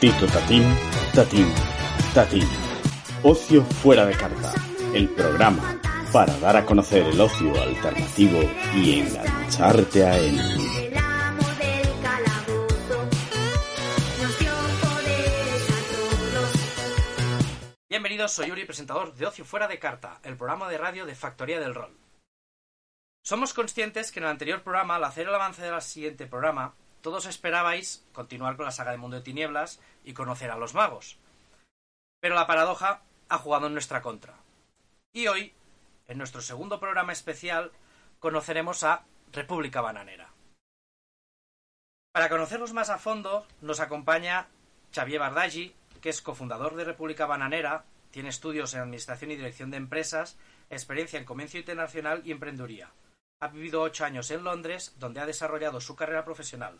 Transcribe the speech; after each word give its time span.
Tito 0.00 0.26
Tatín, 0.28 0.62
Tatín, 1.12 1.52
Tatín. 2.14 2.48
Ocio 3.24 3.64
fuera 3.64 4.06
de 4.06 4.14
carta. 4.14 4.54
El 4.94 5.08
programa 5.08 5.80
para 6.12 6.38
dar 6.38 6.56
a 6.56 6.64
conocer 6.64 7.02
el 7.02 7.20
ocio 7.20 7.60
alternativo 7.60 8.38
y 8.76 9.00
engancharte 9.00 10.04
a 10.04 10.16
él. 10.16 10.40
Bienvenidos, 17.88 18.32
soy 18.32 18.46
Yuri, 18.50 18.66
presentador 18.66 19.12
de 19.14 19.26
Ocio 19.26 19.44
Fuera 19.44 19.66
de 19.66 19.80
Carta, 19.80 20.20
el 20.22 20.36
programa 20.36 20.68
de 20.68 20.78
radio 20.78 21.06
de 21.06 21.16
Factoría 21.16 21.58
del 21.58 21.74
Rol. 21.74 21.98
Somos 23.24 23.52
conscientes 23.52 24.12
que 24.12 24.20
en 24.20 24.26
el 24.26 24.30
anterior 24.30 24.62
programa, 24.62 24.94
al 24.94 25.04
hacer 25.04 25.26
el 25.26 25.34
avance 25.34 25.60
del 25.60 25.82
siguiente 25.82 26.28
programa, 26.28 26.76
todos 27.08 27.24
esperabais 27.24 28.04
continuar 28.12 28.58
con 28.58 28.66
la 28.66 28.70
saga 28.70 28.90
de 28.90 28.98
Mundo 28.98 29.16
de 29.16 29.22
Tinieblas 29.22 29.80
y 30.04 30.12
conocer 30.12 30.50
a 30.50 30.58
los 30.58 30.74
magos. 30.74 31.16
Pero 32.20 32.34
la 32.34 32.46
paradoja 32.46 33.00
ha 33.30 33.38
jugado 33.38 33.66
en 33.66 33.72
nuestra 33.72 34.02
contra. 34.02 34.34
Y 35.14 35.26
hoy, 35.26 35.54
en 36.06 36.18
nuestro 36.18 36.42
segundo 36.42 36.78
programa 36.78 37.14
especial, 37.14 37.72
conoceremos 38.18 38.84
a 38.84 39.06
República 39.32 39.80
Bananera. 39.80 40.34
Para 42.12 42.28
conocerlos 42.28 42.74
más 42.74 42.90
a 42.90 42.98
fondo, 42.98 43.46
nos 43.62 43.80
acompaña 43.80 44.48
Xavier 44.94 45.20
Bardagi, 45.20 45.74
que 46.02 46.10
es 46.10 46.20
cofundador 46.20 46.76
de 46.76 46.84
República 46.84 47.24
Bananera, 47.24 47.86
tiene 48.10 48.28
estudios 48.28 48.74
en 48.74 48.80
Administración 48.80 49.30
y 49.30 49.36
Dirección 49.36 49.70
de 49.70 49.78
Empresas, 49.78 50.36
experiencia 50.68 51.18
en 51.18 51.24
comercio 51.24 51.58
internacional 51.58 52.20
y 52.26 52.32
emprendeduría. 52.32 52.92
Ha 53.40 53.48
vivido 53.48 53.80
ocho 53.80 54.04
años 54.04 54.30
en 54.30 54.44
Londres, 54.44 54.94
donde 54.98 55.20
ha 55.20 55.26
desarrollado 55.26 55.80
su 55.80 55.96
carrera 55.96 56.26
profesional. 56.26 56.78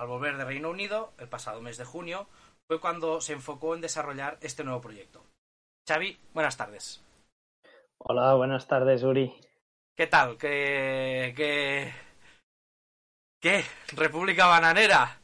Al 0.00 0.06
volver 0.06 0.38
de 0.38 0.46
Reino 0.46 0.70
Unido, 0.70 1.12
el 1.18 1.28
pasado 1.28 1.60
mes 1.60 1.76
de 1.76 1.84
junio, 1.84 2.26
fue 2.66 2.80
cuando 2.80 3.20
se 3.20 3.34
enfocó 3.34 3.74
en 3.74 3.82
desarrollar 3.82 4.38
este 4.40 4.64
nuevo 4.64 4.80
proyecto. 4.80 5.22
Xavi, 5.86 6.18
buenas 6.32 6.56
tardes. 6.56 7.04
Hola, 7.98 8.32
buenas 8.32 8.66
tardes, 8.66 9.02
Uri. 9.02 9.30
¿Qué 9.94 10.06
tal? 10.06 10.38
¿Qué, 10.38 11.34
qué, 11.36 11.92
qué? 13.42 13.62
República 13.94 14.46
Bananera. 14.46 15.20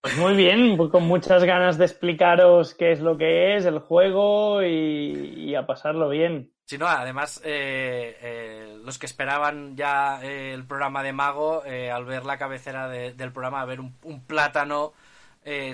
Pues 0.00 0.16
muy 0.16 0.34
bien, 0.34 0.76
con 0.88 1.04
muchas 1.04 1.44
ganas 1.44 1.78
de 1.78 1.84
explicaros 1.84 2.74
qué 2.74 2.90
es 2.90 3.00
lo 3.00 3.16
que 3.16 3.54
es 3.54 3.64
el 3.64 3.78
juego 3.78 4.64
y, 4.64 5.50
y 5.50 5.54
a 5.54 5.68
pasarlo 5.68 6.08
bien. 6.08 6.52
Si 6.70 6.78
no, 6.78 6.86
además, 6.86 7.40
eh, 7.42 8.16
eh, 8.20 8.78
los 8.84 8.96
que 8.96 9.06
esperaban 9.06 9.76
ya 9.76 10.22
eh, 10.22 10.54
el 10.54 10.64
programa 10.68 11.02
de 11.02 11.12
Mago, 11.12 11.64
eh, 11.64 11.90
al 11.90 12.04
ver 12.04 12.24
la 12.24 12.38
cabecera 12.38 12.86
de- 12.88 13.12
del 13.12 13.32
programa, 13.32 13.60
a 13.60 13.64
ver 13.64 13.80
un, 13.80 13.98
un 14.04 14.24
plátano, 14.24 14.92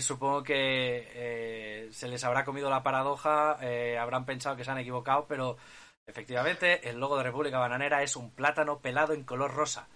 supongo 0.00 0.42
que 0.42 0.56
eh, 1.12 1.88
se 1.92 2.08
les 2.08 2.24
habrá 2.24 2.46
comido 2.46 2.70
la 2.70 2.82
paradoja, 2.82 3.58
habrán 4.00 4.24
pensado 4.24 4.56
que 4.56 4.64
se 4.64 4.70
han 4.70 4.78
equivocado, 4.78 5.26
pero 5.28 5.58
efectivamente 6.06 6.88
el 6.88 6.98
logo 6.98 7.18
de 7.18 7.24
República 7.24 7.58
Bananera 7.58 8.02
es 8.02 8.16
un 8.16 8.30
plátano 8.30 8.78
pelado 8.78 9.12
en 9.12 9.24
color 9.24 9.52
rosa. 9.52 9.88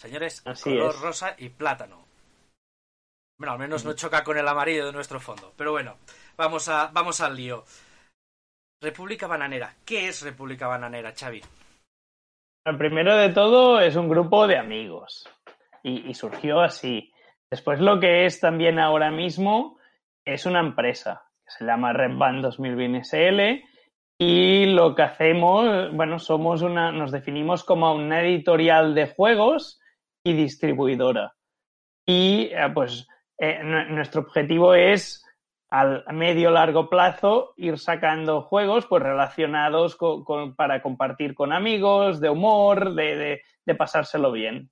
Señores, 0.00 0.42
Así 0.46 0.70
color 0.70 0.94
es. 0.94 1.00
rosa 1.00 1.34
y 1.36 1.48
plátano. 1.48 2.06
Bueno, 3.40 3.54
al 3.54 3.58
menos 3.58 3.84
no 3.84 3.92
choca 3.94 4.22
con 4.22 4.38
el 4.38 4.46
amarillo 4.46 4.86
de 4.86 4.92
nuestro 4.92 5.18
fondo. 5.18 5.52
Pero 5.56 5.72
bueno, 5.72 5.96
vamos, 6.36 6.68
a, 6.68 6.90
vamos 6.92 7.20
al 7.20 7.34
lío. 7.34 7.64
República 8.80 9.26
Bananera. 9.26 9.74
¿Qué 9.84 10.08
es 10.08 10.22
República 10.22 10.66
Bananera, 10.68 11.12
Xavi? 11.12 11.40
Lo 12.66 12.78
primero 12.78 13.16
de 13.16 13.30
todo 13.30 13.80
es 13.80 13.96
un 13.96 14.08
grupo 14.08 14.46
de 14.46 14.56
amigos 14.58 15.28
y, 15.82 16.12
surgió 16.14 16.60
así. 16.60 17.10
Después 17.50 17.80
lo 17.80 17.98
que 17.98 18.26
es 18.26 18.40
también 18.40 18.78
ahora 18.78 19.10
mismo 19.10 19.78
es 20.24 20.44
una 20.46 20.60
empresa 20.60 21.22
que 21.44 21.50
se 21.50 21.64
llama 21.64 21.92
Red 21.92 22.16
Band 22.18 22.42
2020 22.42 22.98
SL 23.04 23.64
y 24.20 24.66
lo 24.66 24.94
que 24.94 25.02
hacemos, 25.02 25.92
bueno, 25.94 26.18
somos 26.18 26.62
una, 26.62 26.92
nos 26.92 27.10
definimos 27.10 27.64
como 27.64 27.92
una 27.94 28.20
editorial 28.20 28.94
de 28.94 29.06
juegos 29.08 29.80
y 30.24 30.34
distribuidora. 30.34 31.34
Y 32.06 32.50
eh, 32.52 32.68
pues 32.74 33.06
eh, 33.38 33.60
nu- 33.62 33.88
nuestro 33.94 34.22
objetivo 34.22 34.74
es 34.74 35.24
al 35.70 36.04
medio 36.12 36.50
largo 36.50 36.88
plazo 36.88 37.52
ir 37.56 37.78
sacando 37.78 38.42
juegos 38.42 38.86
pues 38.86 39.02
relacionados 39.02 39.96
con, 39.96 40.24
con- 40.24 40.54
para 40.54 40.80
compartir 40.82 41.34
con 41.34 41.52
amigos, 41.52 42.20
de 42.20 42.30
humor, 42.30 42.94
de, 42.94 43.16
de- 43.16 43.42
de 43.66 43.74
pasárselo 43.74 44.32
bien. 44.32 44.70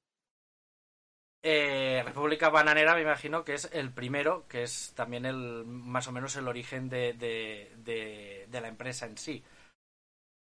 Eh, 1.43 2.03
República 2.05 2.49
Bananera 2.49 2.95
me 2.95 3.03
imagino 3.03 3.45
que 3.45 3.55
es 3.55 3.71
el 3.73 3.93
primero, 3.93 4.49
que 4.49 4.63
es 4.65 4.95
también 4.97 5.27
el 5.27 5.65
más 5.67 6.09
o 6.09 6.13
menos 6.13 6.35
el 6.37 6.49
origen 6.49 6.89
de, 6.89 7.13
de- 7.13 7.73
de- 8.49 8.61
la 8.61 8.69
empresa 8.69 9.07
en 9.07 9.17
sí. 9.17 9.45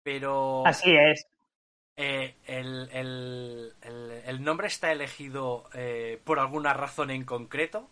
Pero 0.03 0.65
Así 0.65 0.95
es. 0.95 1.27
eh, 1.97 2.35
el, 2.45 2.89
el- 2.93 3.73
el- 3.81 4.21
el 4.25 4.43
nombre 4.43 4.67
está 4.67 4.91
elegido 4.91 5.69
eh, 5.73 6.19
por 6.23 6.39
alguna 6.39 6.73
razón 6.73 7.11
en 7.11 7.25
concreto. 7.25 7.89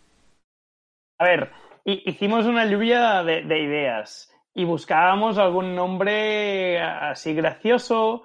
A 1.18 1.24
ver, 1.24 1.52
hicimos 1.86 2.46
una 2.46 2.66
lluvia 2.66 3.22
de, 3.22 3.42
de 3.42 3.58
ideas 3.60 4.30
y 4.54 4.64
buscábamos 4.64 5.38
algún 5.38 5.74
nombre 5.74 6.80
así 6.80 7.32
gracioso 7.34 8.24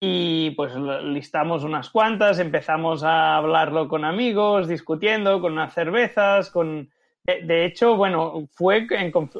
y 0.00 0.52
pues 0.52 0.74
listamos 0.74 1.62
unas 1.62 1.90
cuantas, 1.90 2.38
empezamos 2.38 3.02
a 3.02 3.36
hablarlo 3.36 3.86
con 3.86 4.06
amigos, 4.06 4.66
discutiendo, 4.66 5.40
con 5.40 5.52
unas 5.52 5.74
cervezas, 5.74 6.50
con... 6.50 6.90
De, 7.22 7.66
hecho, 7.66 7.96
bueno, 7.96 8.48
fue 8.50 8.88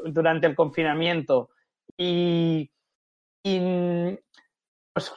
durante 0.04 0.46
el 0.46 0.54
confinamiento 0.54 1.48
y, 1.96 2.70
y 3.42 3.60
pues 4.92 5.12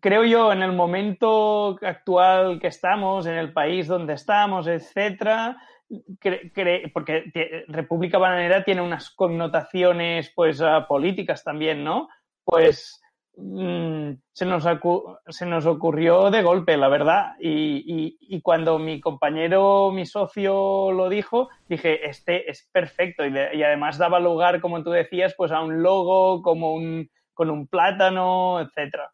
creo 0.00 0.24
yo 0.24 0.52
en 0.52 0.62
el 0.62 0.72
momento 0.72 1.78
actual 1.80 2.58
que 2.60 2.66
estamos, 2.66 3.26
en 3.26 3.34
el 3.34 3.52
país 3.52 3.86
donde 3.86 4.14
estamos, 4.14 4.66
etcétera, 4.66 5.56
porque 6.92 7.64
República 7.68 8.18
Bananera 8.18 8.64
tiene 8.64 8.82
unas 8.82 9.10
connotaciones 9.10 10.30
pues 10.34 10.60
ah, 10.60 10.86
políticas 10.88 11.44
también, 11.44 11.84
¿no? 11.84 12.08
Pues 12.44 13.00
mm, 13.36 14.12
se, 14.32 14.46
nos 14.46 14.64
se 15.28 15.46
nos 15.46 15.66
ocurrió 15.66 16.30
de 16.30 16.42
golpe, 16.42 16.76
la 16.76 16.88
verdad. 16.88 17.32
Y, 17.40 18.40
cuando 18.42 18.78
mi 18.78 19.00
compañero, 19.00 19.90
mi 19.90 20.06
socio 20.06 20.92
lo 20.92 21.08
dijo, 21.08 21.48
dije, 21.68 22.08
este 22.08 22.50
es 22.50 22.68
perfecto. 22.72 23.26
Y, 23.26 23.32
y 23.32 23.62
además 23.62 23.98
daba 23.98 24.20
lugar, 24.20 24.60
como 24.60 24.82
tú 24.82 24.90
decías, 24.90 25.34
pues 25.36 25.52
a 25.52 25.60
un 25.60 25.82
logo, 25.82 26.42
como 26.42 26.74
un, 26.74 27.10
con 27.34 27.50
un 27.50 27.66
plátano, 27.66 28.60
etcétera. 28.60 29.12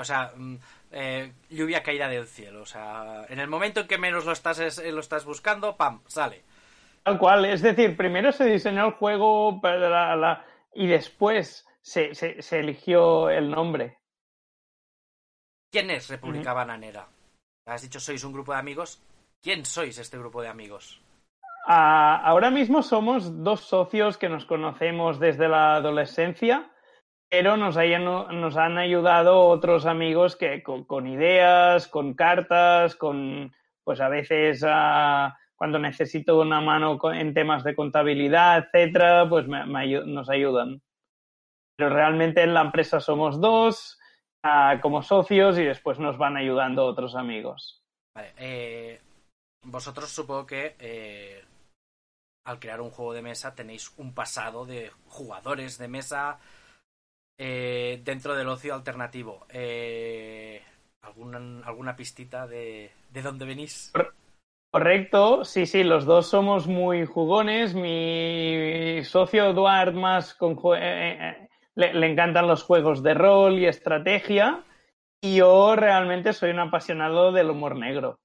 O 0.00 0.04
sea, 0.04 0.32
mm, 0.36 0.56
eh, 0.94 1.32
lluvia 1.50 1.82
caída 1.82 2.08
del 2.08 2.26
cielo. 2.26 2.62
O 2.62 2.66
sea, 2.66 3.26
en 3.28 3.38
el 3.40 3.48
momento 3.48 3.80
en 3.80 3.86
que 3.88 3.98
menos 3.98 4.24
lo 4.24 4.32
estás, 4.32 4.58
es- 4.60 4.82
lo 4.92 5.00
estás 5.00 5.24
buscando, 5.24 5.76
¡pam! 5.76 6.00
sale. 6.06 6.42
Tal 7.02 7.18
cual, 7.18 7.44
es 7.44 7.60
decir, 7.60 7.96
primero 7.96 8.32
se 8.32 8.44
diseñó 8.46 8.86
el 8.86 8.92
juego 8.92 9.60
para 9.60 9.76
la- 9.90 10.16
la- 10.16 10.44
y 10.72 10.86
después 10.86 11.66
se, 11.82 12.14
se- 12.14 12.40
se 12.40 12.60
eligió 12.60 13.28
el 13.28 13.50
nombre. 13.50 13.98
¿Quién 15.70 15.90
es 15.90 16.08
República 16.08 16.52
Bananera? 16.52 17.08
Has 17.66 17.82
dicho 17.82 17.98
sois 18.00 18.22
un 18.24 18.32
grupo 18.32 18.52
de 18.52 18.58
amigos. 18.58 19.02
¿Quién 19.42 19.64
sois 19.64 19.98
este 19.98 20.16
grupo 20.18 20.40
de 20.40 20.48
amigos? 20.48 21.00
Ah, 21.66 22.20
ahora 22.24 22.50
mismo 22.50 22.82
somos 22.82 23.42
dos 23.42 23.60
socios 23.60 24.16
que 24.18 24.28
nos 24.28 24.44
conocemos 24.44 25.18
desde 25.18 25.48
la 25.48 25.76
adolescencia, 25.76 26.70
pero 27.28 27.56
nos, 27.56 27.76
han 27.76 28.78
ayudado 28.78 29.46
otros 29.48 29.86
amigos 29.86 30.36
que 30.36 30.62
con, 30.62 31.06
ideas, 31.06 31.88
con 31.88 32.14
cartas, 32.14 32.94
con 32.94 33.52
pues 33.82 34.00
a 34.00 34.08
veces 34.08 34.64
ah, 34.66 35.36
cuando 35.56 35.78
necesito 35.78 36.40
una 36.40 36.60
mano 36.60 36.98
en 37.12 37.34
temas 37.34 37.64
de 37.64 37.74
contabilidad, 37.74 38.58
etcétera, 38.72 39.28
pues 39.28 39.46
me- 39.46 39.66
me 39.66 39.86
nos 40.06 40.30
ayudan. 40.30 40.80
Pero 41.76 41.90
realmente 41.90 42.42
en 42.42 42.54
la 42.54 42.62
empresa 42.62 43.00
somos 43.00 43.40
dos 43.40 43.98
ah, 44.42 44.78
como 44.80 45.02
socios 45.02 45.58
y 45.58 45.64
después 45.64 45.98
nos 45.98 46.16
van 46.18 46.36
ayudando 46.36 46.86
otros 46.86 47.16
amigos. 47.16 47.82
Vale, 48.14 48.32
eh, 48.38 49.00
vosotros 49.64 50.08
supongo 50.10 50.46
que 50.46 50.76
eh, 50.78 51.44
al 52.44 52.60
crear 52.60 52.80
un 52.80 52.90
juego 52.90 53.12
de 53.12 53.22
mesa 53.22 53.54
tenéis 53.54 53.92
un 53.96 54.14
pasado 54.14 54.66
de 54.66 54.92
jugadores 55.08 55.78
de 55.78 55.88
mesa 55.88 56.38
eh, 57.38 58.00
dentro 58.04 58.34
del 58.34 58.48
ocio 58.48 58.74
alternativo. 58.74 59.46
Eh, 59.50 60.62
¿alguna, 61.02 61.66
¿Alguna 61.66 61.96
pistita 61.96 62.46
de, 62.46 62.90
de 63.10 63.22
dónde 63.22 63.44
venís? 63.44 63.92
Correcto, 64.72 65.44
sí, 65.44 65.66
sí, 65.66 65.84
los 65.84 66.04
dos 66.04 66.28
somos 66.28 66.66
muy 66.66 67.06
jugones. 67.06 67.74
Mi 67.74 69.04
socio 69.04 69.50
Eduard 69.50 69.94
más 69.94 70.34
con 70.34 70.56
jue- 70.56 70.80
eh, 70.80 71.18
eh, 71.20 71.48
le, 71.76 71.94
le 71.94 72.10
encantan 72.10 72.48
los 72.48 72.64
juegos 72.64 73.02
de 73.02 73.14
rol 73.14 73.58
y 73.58 73.66
estrategia. 73.66 74.64
Y 75.22 75.36
yo 75.36 75.74
realmente 75.76 76.32
soy 76.32 76.50
un 76.50 76.58
apasionado 76.58 77.32
del 77.32 77.50
humor 77.50 77.76
negro. 77.76 78.18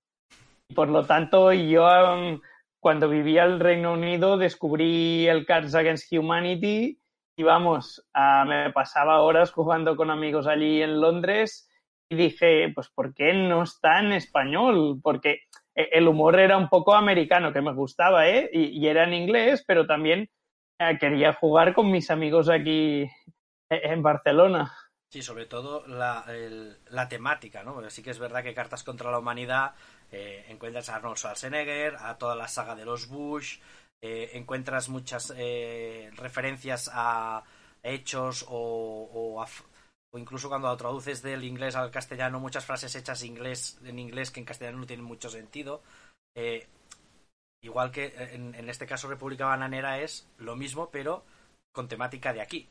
Por 0.76 0.90
lo 0.90 1.06
tanto, 1.06 1.54
yo 1.54 1.86
um, 1.86 2.42
cuando 2.80 3.08
vivía 3.08 3.46
en 3.46 3.52
el 3.54 3.60
Reino 3.60 3.94
Unido 3.94 4.38
descubrí 4.38 5.28
el 5.28 5.46
Cards 5.46 5.76
Against 5.76 6.12
Humanity 6.12 7.00
vamos, 7.44 8.08
ah, 8.14 8.46
me 8.48 8.72
pasaba 8.72 9.22
horas 9.22 9.52
jugando 9.52 9.96
con 9.96 10.12
amigos 10.12 10.48
allí 10.48 10.82
en 10.82 11.00
Londres 11.00 11.70
y 12.10 12.16
dije, 12.16 12.72
pues 12.74 12.90
¿por 12.90 13.14
qué 13.14 13.34
no 13.34 13.64
está 13.64 14.00
en 14.00 14.14
español? 14.14 15.00
Porque 15.02 15.42
eh, 15.76 15.90
el 15.92 16.08
humor 16.08 16.40
era 16.40 16.58
un 16.58 16.70
poco 16.70 16.96
americano, 16.96 17.54
que 17.54 17.62
me 17.62 17.74
gustaba, 17.74 18.28
¿eh? 18.28 18.50
Y, 18.52 18.80
y 18.80 18.88
era 18.88 19.04
en 19.04 19.14
inglés, 19.14 19.64
pero 19.68 19.86
también 19.86 20.30
eh, 20.80 20.98
quería 21.00 21.34
jugar 21.34 21.74
con 21.74 21.92
mis 21.92 22.10
amigos 22.10 22.50
aquí 22.50 23.04
eh, 23.04 23.12
en 23.70 24.02
Barcelona. 24.02 24.72
Sí, 25.12 25.24
sobre 25.24 25.48
todo 25.48 25.88
la, 25.88 26.24
la 26.92 27.08
temática, 27.10 27.64
¿no? 27.64 27.74
Porque 27.74 27.90
sí 27.90 28.04
que 28.04 28.12
es 28.12 28.20
verdad 28.20 28.44
que 28.44 28.54
Cartas 28.54 28.84
contra 28.84 29.10
la 29.10 29.18
Humanidad 29.18 29.74
eh, 30.12 30.46
encuentras 30.50 30.90
a 30.90 30.98
Arnold 30.98 31.18
Schwarzenegger, 31.18 31.96
a 31.96 32.20
toda 32.20 32.36
la 32.36 32.48
saga 32.48 32.76
de 32.76 32.86
los 32.86 33.08
Bush, 33.08 33.60
eh, 34.02 34.32
encuentras 34.34 34.90
muchas 34.90 35.34
eh, 35.38 36.10
referencias 36.16 36.90
a 36.94 37.44
hechos 37.84 38.46
o, 38.48 39.10
o, 39.12 39.42
a 39.42 39.48
o 40.12 40.18
incluso 40.18 40.50
cuando 40.50 40.70
lo 40.70 40.78
traduces 40.78 41.22
del 41.22 41.44
inglés 41.44 41.76
al 41.76 41.92
castellano, 41.92 42.40
muchas 42.40 42.66
frases 42.66 42.96
hechas 42.96 43.24
inglés, 43.24 43.80
en 43.86 44.00
inglés 44.00 44.32
que 44.32 44.40
en 44.40 44.46
castellano 44.46 44.80
no 44.80 44.88
tienen 44.88 45.06
mucho 45.06 45.30
sentido. 45.30 45.84
Eh, 46.36 46.68
igual 47.62 47.92
que 47.92 48.14
en, 48.18 48.56
en 48.56 48.70
este 48.70 48.88
caso 48.88 49.08
República 49.08 49.46
Bananera 49.46 50.00
es 50.00 50.28
lo 50.38 50.56
mismo, 50.56 50.90
pero 50.90 51.24
con 51.72 51.88
temática 51.88 52.34
de 52.34 52.42
aquí. 52.42 52.68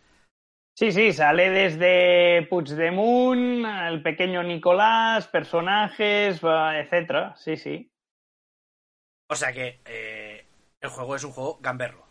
Sí, 0.76 0.92
sí, 0.92 1.12
sale 1.12 1.50
desde 1.50 2.46
Puigdemont, 2.46 3.66
el 3.66 4.00
pequeño 4.00 4.44
Nicolás, 4.44 5.26
personajes, 5.26 6.40
etcétera. 6.42 7.34
Sí, 7.36 7.56
sí. 7.56 7.90
O 9.28 9.34
sea 9.34 9.52
que 9.52 9.80
el 10.80 10.90
juego 10.90 11.16
es 11.16 11.25
un 11.25 11.32
juego 11.32 11.58
gamberro. 11.60 12.06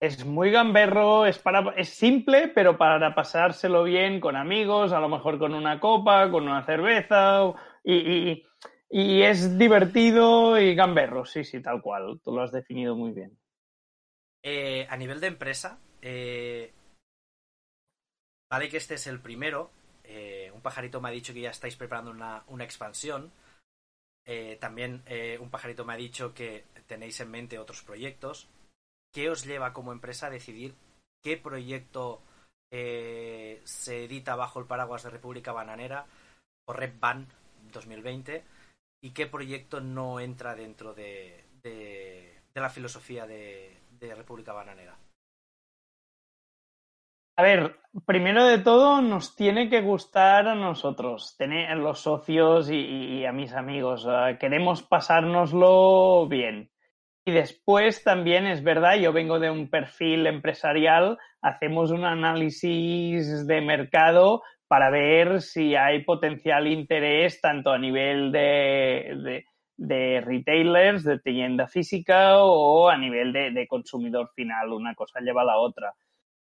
Es 0.00 0.24
muy 0.24 0.50
gamberro, 0.50 1.26
es, 1.26 1.38
para, 1.38 1.60
es 1.76 1.90
simple, 1.90 2.48
pero 2.48 2.76
para 2.76 3.14
pasárselo 3.14 3.84
bien 3.84 4.18
con 4.18 4.34
amigos, 4.34 4.92
a 4.92 4.98
lo 4.98 5.08
mejor 5.08 5.38
con 5.38 5.54
una 5.54 5.78
copa, 5.78 6.28
con 6.30 6.42
una 6.48 6.64
cerveza, 6.64 7.52
y, 7.84 7.94
y- 7.94 8.46
y 8.90 9.22
es 9.22 9.56
divertido 9.56 10.60
y 10.60 10.74
gamberro, 10.74 11.24
sí, 11.24 11.44
sí, 11.44 11.62
tal 11.62 11.80
cual. 11.80 12.20
Tú 12.22 12.32
lo 12.34 12.42
has 12.42 12.52
definido 12.52 12.96
muy 12.96 13.12
bien. 13.12 13.38
Eh, 14.42 14.86
a 14.90 14.96
nivel 14.96 15.20
de 15.20 15.28
empresa, 15.28 15.78
eh, 16.00 16.72
vale 18.50 18.68
que 18.68 18.76
este 18.76 18.94
es 18.94 19.06
el 19.06 19.20
primero. 19.20 19.70
eh, 20.04 20.50
un 20.54 20.60
pajarito 20.60 21.00
me 21.00 21.08
ha 21.08 21.12
dicho 21.12 21.32
que 21.32 21.40
ya 21.40 21.50
estáis 21.50 21.76
preparando 21.76 22.10
una, 22.10 22.42
una 22.48 22.64
expansión. 22.64 23.32
También 24.60 25.02
un 25.40 25.50
pajarito 25.50 25.84
me 25.84 25.94
ha 25.94 25.96
dicho 25.96 26.32
que 26.34 26.64
tenéis 26.92 27.18
en 27.20 27.30
mente 27.30 27.58
otros 27.58 27.82
proyectos. 27.82 28.48
¿Qué 29.14 29.30
os 29.30 29.46
lleva 29.46 29.72
como 29.72 29.92
empresa 29.92 30.26
a 30.26 30.30
decidir 30.30 30.74
qué 31.22 31.38
proyecto 31.38 32.20
eh, 32.70 33.62
se 33.64 34.04
edita 34.04 34.36
bajo 34.36 34.60
el 34.60 34.66
paraguas 34.66 35.02
de 35.02 35.10
República 35.10 35.52
Bananera 35.52 36.04
o 36.66 36.74
Red 36.74 36.92
Ban 37.00 37.26
2020 37.72 38.44
y 39.02 39.10
qué 39.12 39.26
proyecto 39.26 39.80
no 39.80 40.20
entra 40.20 40.54
dentro 40.54 40.92
de, 40.92 41.44
de- 41.62 42.42
la 42.54 42.68
filosofía 42.68 43.26
de, 43.26 43.78
República 44.14 44.52
Bananera? 44.52 44.94
A 47.36 47.42
ver, 47.42 47.80
primero 48.04 48.44
de 48.44 48.58
todo 48.58 49.00
nos 49.00 49.34
tiene 49.34 49.70
que 49.70 49.80
gustar 49.80 50.46
a 50.46 50.54
nosotros, 50.54 51.36
tener 51.38 51.74
los 51.78 52.00
socios 52.00 52.68
y, 52.70 53.24
a 53.24 53.32
mis 53.32 53.54
amigos. 53.54 54.06
Queremos 54.38 54.82
pasárnoslo 54.82 56.26
bien. 56.28 56.71
Y 57.24 57.30
después 57.32 58.02
también 58.02 58.46
es 58.46 58.64
verdad, 58.64 58.96
yo 58.96 59.12
vengo 59.12 59.38
de 59.38 59.50
un 59.50 59.70
perfil 59.70 60.26
empresarial, 60.26 61.18
hacemos 61.40 61.92
un 61.92 62.04
análisis 62.04 63.46
de 63.46 63.60
mercado 63.60 64.42
para 64.66 64.90
ver 64.90 65.40
si 65.42 65.76
hay 65.76 66.02
potencial 66.02 66.66
interés 66.66 67.40
tanto 67.40 67.70
a 67.70 67.78
nivel 67.78 68.32
de, 68.32 69.44
de- 69.76 70.20
retailers, 70.22 71.04
de 71.04 71.18
tienda 71.18 71.68
física 71.68 72.38
o 72.38 72.88
a 72.88 72.96
nivel 72.96 73.32
de, 73.32 73.66
consumidor 73.68 74.30
final. 74.34 74.72
Una 74.72 74.94
cosa 74.94 75.20
lleva 75.20 75.42
a 75.42 75.44
la 75.44 75.58
otra. 75.58 75.92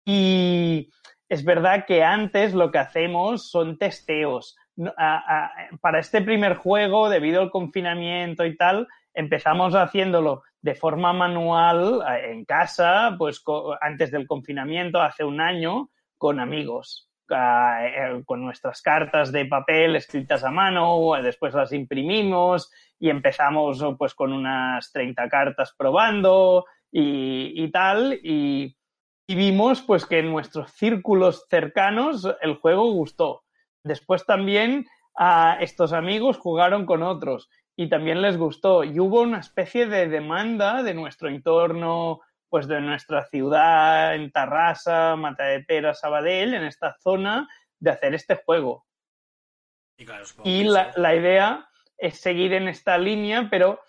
Y 0.06 0.88
es 1.28 1.44
verdad 1.44 1.86
que 1.86 2.04
antes 2.04 2.54
lo 2.54 2.70
que 2.70 2.78
hacemos 2.78 3.50
son 3.50 3.78
testeos. 3.78 4.56
Para 5.80 5.98
este 5.98 6.22
primer 6.22 6.54
juego, 6.54 7.08
debido 7.08 7.42
al 7.42 7.50
confinamiento 7.50 8.46
y 8.46 8.56
tal, 8.56 8.86
empezamos 9.12 9.74
haciéndolo 9.74 10.42
de 10.64 10.74
forma 10.74 11.12
manual 11.12 12.00
eh, 12.08 12.32
en 12.32 12.44
casa, 12.44 13.14
pues 13.18 13.42
antes 13.80 14.10
del 14.10 14.26
confinamiento, 14.26 15.00
hace 15.00 15.22
un 15.22 15.40
año, 15.40 15.90
con 16.16 16.40
amigos, 16.40 17.10
Ah, 17.30 17.86
eh, 17.86 18.22
con 18.26 18.42
nuestras 18.42 18.82
cartas 18.82 19.32
de 19.32 19.46
papel 19.46 19.96
escritas 19.96 20.44
a 20.44 20.50
mano, 20.50 21.12
después 21.22 21.54
las 21.54 21.72
imprimimos 21.72 22.70
y 22.98 23.08
empezamos 23.08 23.80
oh, 23.80 23.96
pues 23.96 24.14
con 24.14 24.30
unas 24.30 24.92
30 24.92 25.26
cartas 25.30 25.74
probando 25.76 26.66
y, 26.92 27.66
tal, 27.70 28.20
y, 28.22 28.76
y 29.26 29.34
vimos 29.34 29.80
pues 29.80 30.04
que 30.04 30.18
en 30.18 30.30
nuestros 30.30 30.70
círculos 30.72 31.46
cercanos 31.48 32.28
el 32.42 32.56
juego 32.56 32.92
gustó. 32.92 33.42
Después 33.82 34.26
también 34.26 34.86
a 35.16 35.56
estos 35.60 35.94
amigos 35.94 36.36
jugaron 36.36 36.84
con 36.84 37.02
otros 37.02 37.48
y 37.76 37.88
también 37.88 38.22
les 38.22 38.36
gustó. 38.36 38.84
Y 38.84 38.98
hubo 39.00 39.20
una 39.20 39.40
especie 39.40 39.86
de 39.86 40.08
demanda 40.08 40.82
de 40.82 40.94
nuestro 40.94 41.28
entorno, 41.28 42.20
pues 42.48 42.68
de 42.68 42.80
nuestra 42.80 43.26
ciudad, 43.26 44.14
en 44.14 44.30
Tarrasa, 44.30 45.16
Matadepera, 45.16 45.94
Sabadell, 45.94 46.54
en 46.54 46.64
esta 46.64 46.96
zona, 47.00 47.48
de 47.80 47.90
hacer 47.90 48.14
este 48.14 48.36
juego. 48.36 48.86
Y, 49.96 50.04
claro, 50.04 50.24
la, 50.44 50.92
la 50.96 51.14
idea 51.14 51.68
es 51.98 52.20
seguir 52.20 52.52
en 52.52 52.68
esta 52.68 52.98
línea, 52.98 53.48
pero 53.50 53.80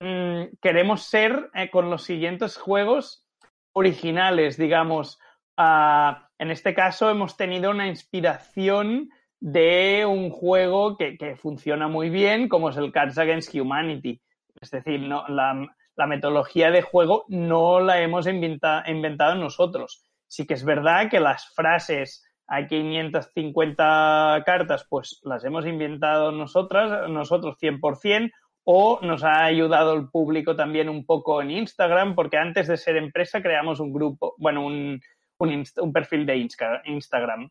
mm, 0.00 0.56
queremos 0.60 1.02
ser 1.04 1.50
eh, 1.54 1.70
con 1.70 1.90
los 1.90 2.04
siguientes 2.04 2.56
juegos 2.56 3.26
originales, 3.72 4.56
digamos. 4.56 5.18
Ah, 5.56 6.28
en 6.38 6.50
este 6.50 6.74
caso 6.74 7.10
hemos 7.10 7.36
tenido 7.36 7.70
una 7.70 7.86
inspiración 7.86 9.10
de 9.44 10.06
un 10.06 10.30
juego 10.30 10.96
que, 10.96 11.16
que 11.18 11.34
funciona 11.34 11.88
muy 11.88 12.10
bien, 12.10 12.48
como 12.48 12.68
es 12.68 12.76
el 12.76 12.92
Cards 12.92 13.18
Against 13.18 13.52
Humanity. 13.52 14.20
Es 14.60 14.70
decir, 14.70 15.00
no, 15.00 15.26
la, 15.26 15.66
metodología 16.06 16.70
de 16.70 16.82
juego 16.82 17.24
no 17.28 17.80
la 17.80 18.00
hemos 18.00 18.28
inventa- 18.28 18.84
inventado 18.86 19.34
nosotros. 19.34 20.04
Sí 20.28 20.46
que 20.46 20.54
es 20.54 20.64
verdad 20.64 21.10
que 21.10 21.18
las 21.18 21.52
frases 21.56 22.24
hay 22.46 22.68
550 22.68 24.42
cartas, 24.46 24.86
pues 24.88 25.20
las 25.24 25.44
hemos 25.44 25.66
inventado 25.66 26.30
nosotras, 26.30 27.10
nosotros 27.10 27.56
100%, 27.60 28.30
o 28.64 29.00
nos 29.02 29.24
ha 29.24 29.44
ayudado 29.44 29.94
el 29.94 30.08
público 30.08 30.54
también 30.54 30.88
un 30.88 31.04
poco 31.04 31.42
en 31.42 31.50
Instagram, 31.50 32.14
porque 32.14 32.36
antes 32.36 32.68
de 32.68 32.76
ser 32.76 32.96
empresa 32.96 33.42
creamos 33.42 33.80
un 33.80 33.92
grupo, 33.92 34.34
bueno, 34.38 34.64
un, 34.64 35.00
un, 35.38 35.92
perfil 35.92 36.26
de 36.26 36.36
Insta- 36.36 36.80
Instagram. 36.84 37.50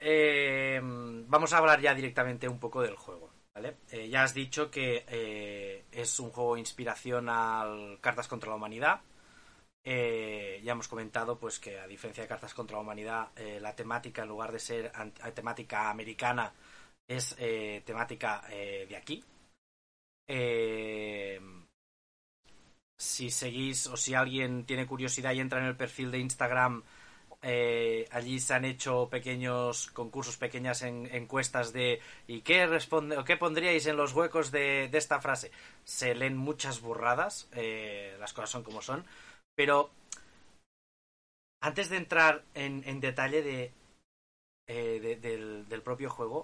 Eh, 0.00 0.80
vamos 0.82 1.52
a 1.52 1.58
hablar 1.58 1.80
ya 1.80 1.94
directamente 1.94 2.48
un 2.48 2.58
poco 2.58 2.82
del 2.82 2.96
juego. 2.96 3.30
¿vale? 3.58 3.78
Eh, 3.90 4.08
ya 4.08 4.22
has 4.22 4.34
dicho 4.34 4.70
que 4.70 5.04
eh, 5.08 5.84
es 5.90 6.20
un 6.20 6.30
juego 6.30 6.54
de 6.54 6.60
inspiración 6.60 7.28
al 7.28 7.98
Cartas 8.00 8.28
contra 8.28 8.50
la 8.50 8.56
Humanidad. 8.56 9.00
Eh, 9.84 10.60
ya 10.62 10.72
hemos 10.72 10.86
comentado 10.86 11.38
pues 11.38 11.58
que 11.58 11.78
a 11.80 11.86
diferencia 11.86 12.22
de 12.22 12.28
Cartas 12.28 12.54
contra 12.54 12.76
la 12.76 12.82
Humanidad, 12.82 13.28
la 13.60 13.74
temática 13.74 14.22
en 14.22 14.28
lugar 14.28 14.52
de 14.52 14.58
ser 14.58 14.92
temática 15.34 15.90
americana 15.90 16.52
es 17.06 17.34
temática 17.84 18.44
de 18.48 18.96
aquí. 18.96 19.24
Si 22.98 23.30
seguís 23.30 23.86
o 23.86 23.96
si 23.96 24.14
alguien 24.14 24.64
tiene 24.66 24.86
curiosidad 24.86 25.32
y 25.32 25.40
entra 25.40 25.60
en 25.60 25.66
el 25.66 25.76
perfil 25.76 26.10
de 26.10 26.18
Instagram 26.18 26.82
eh, 27.42 28.06
allí 28.10 28.40
se 28.40 28.54
han 28.54 28.64
hecho 28.64 29.08
pequeños 29.10 29.88
concursos, 29.92 30.36
pequeñas 30.36 30.82
en- 30.82 31.06
encuestas 31.14 31.72
de 31.72 32.00
¿y 32.26 32.40
qué 32.42 32.66
responde 32.66 33.16
o 33.16 33.24
qué 33.24 33.36
pondríais 33.36 33.86
en 33.86 33.96
los 33.96 34.12
huecos 34.12 34.50
de, 34.50 34.90
esta 34.92 35.20
frase? 35.20 35.50
Se 35.84 36.14
leen 36.14 36.36
muchas 36.36 36.80
burradas, 36.80 37.48
eh, 37.52 38.16
las 38.18 38.32
cosas 38.32 38.50
son 38.50 38.64
como 38.64 38.82
son, 38.82 39.04
pero 39.54 39.90
antes 41.60 41.88
de 41.90 41.96
entrar 41.96 42.44
en, 42.54 43.00
detalle 43.00 43.42
de, 43.42 43.72
eh, 44.66 45.00
de- 45.00 45.16
del, 45.16 45.82
propio 45.82 46.10
juego, 46.10 46.38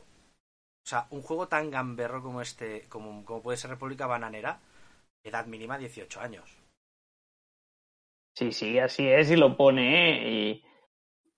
o 0.85 0.87
sea, 0.87 1.07
un 1.11 1.23
juego 1.23 1.49
tan 1.49 1.71
gamberro 1.71 2.23
como 2.23 2.41
este, 2.43 2.89
como, 2.89 3.25
como 3.25 3.43
puede 3.43 3.59
ser 3.59 3.71
República 3.71 4.07
Bananera, 4.07 4.61
edad 5.25 5.47
mínima 5.47 5.79
18 5.79 6.21
años. 6.21 6.49
Sí, 8.35 8.53
sí, 8.53 8.79
así 8.79 9.07
es 9.09 9.31
y 9.31 9.37
lo 9.37 9.57
pone. 9.57 10.51
Y- 10.51 10.65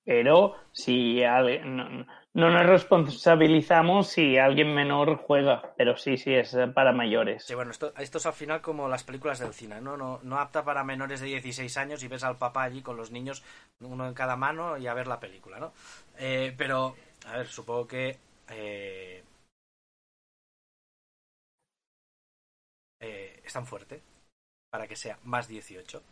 Pero 0.06 0.54
si 0.72 1.20
no, 1.64 2.06
no 2.32 2.50
nos 2.50 2.66
responsabilizamos 2.66 4.06
si 4.06 4.38
alguien 4.38 4.72
menor 4.72 5.16
juega, 5.16 5.75
pero 5.76 5.96
sí, 5.96 6.16
sí, 6.16 6.32
es 6.32 6.56
para 6.75 6.92
mayores. 6.92 7.52
Bueno, 7.54 7.72
esto, 7.72 7.92
esto 7.98 8.18
es 8.18 8.26
al 8.26 8.32
final 8.32 8.60
como 8.60 8.88
las 8.88 9.02
películas 9.04 9.40
del 9.40 9.52
cine, 9.52 9.80
¿no? 9.80 9.96
No, 9.96 10.20
no 10.22 10.38
apta 10.38 10.64
para 10.64 10.84
menores 10.84 11.20
de 11.20 11.26
16 11.26 11.76
años 11.76 12.02
y 12.04 12.08
ves 12.08 12.22
al 12.25 12.38
papá 12.38 12.62
allí 12.62 12.82
con 12.82 12.96
los 12.96 13.10
niños, 13.10 13.42
uno 13.80 14.06
en 14.06 14.14
cada 14.14 14.36
mano 14.36 14.78
y 14.78 14.86
a 14.86 14.94
ver 14.94 15.08
la 15.08 15.18
película, 15.20 15.58
¿no? 15.58 15.72
Eh, 16.18 16.54
pero, 16.56 16.94
a 17.26 17.38
ver, 17.38 17.46
supongo 17.48 17.88
que... 17.88 18.18
eh, 18.50 19.25
eh, 23.00 23.40
es 23.44 23.52
tan 23.52 23.66
fuerte 23.66 24.02
para 24.70 24.86
que 24.88 24.96
sea 24.96 25.18
más 25.25 25.48
18. 25.48 26.02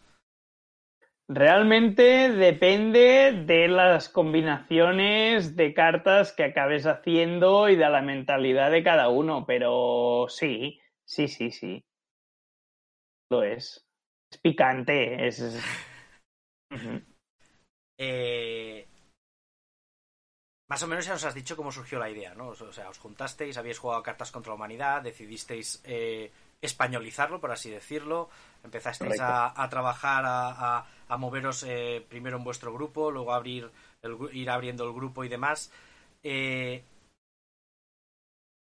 Realmente 1.28 2.31
depende 2.31 3.45
de 3.47 3.69
las 3.69 4.11
combinaciones 4.11 5.57
de 5.57 5.73
cartas 5.73 6.33
que 6.33 6.45
acabes 6.45 6.87
haciendo 6.87 7.71
y 7.71 7.76
de 7.76 7.88
la 7.88 8.02
mentalidad 8.02 8.71
de 8.71 8.83
cada 8.85 9.09
uno, 9.09 9.47
pero 9.47 10.26
sí, 10.28 10.81
sí, 11.07 11.28
sí, 11.28 11.50
sí. 11.50 11.83
Lo 13.31 13.43
es. 13.43 13.87
Es 14.31 14.38
picante, 14.38 15.26
es... 15.26 15.59
Eh, 17.97 18.88
más 20.69 20.83
o 20.83 20.88
menos 20.88 21.07
ya 21.07 21.12
nos 21.12 21.25
has 21.25 21.35
dicho 21.35 21.54
cómo 21.54 21.71
surgió 21.71 22.00
la 22.00 22.11
idea, 22.11 22.35
¿no? 22.35 22.49
O 22.49 22.73
sea, 22.73 22.88
os 22.88 22.99
juntasteis, 22.99 23.57
habíais 23.57 23.78
jugado 23.78 24.02
cartas 24.02 24.33
contra 24.33 24.50
la 24.50 24.57
humanidad, 24.57 25.00
decidisteis 25.00 25.81
eh, 25.85 26.33
españolizarlo, 26.64 27.40
por 27.40 27.52
así 27.52 27.71
decirlo, 27.71 28.28
empezasteis 28.64 29.21
a, 29.21 29.52
a 29.62 29.68
trabajar, 29.68 30.25
a, 30.26 30.78
a- 30.78 30.87
a 31.09 31.16
moveros 31.18 31.62
eh, 31.64 32.04
primero 32.09 32.38
en 32.38 32.44
vuestro 32.44 32.73
grupo, 32.73 33.11
luego 33.11 33.33
a 33.33 33.37
abrir 33.37 33.71
el 34.02 34.16
ir 34.33 34.50
abriendo 34.50 34.85
el 34.85 34.92
grupo 34.94 35.25
y 35.25 35.28
demás. 35.28 35.71
Eh, 36.23 36.83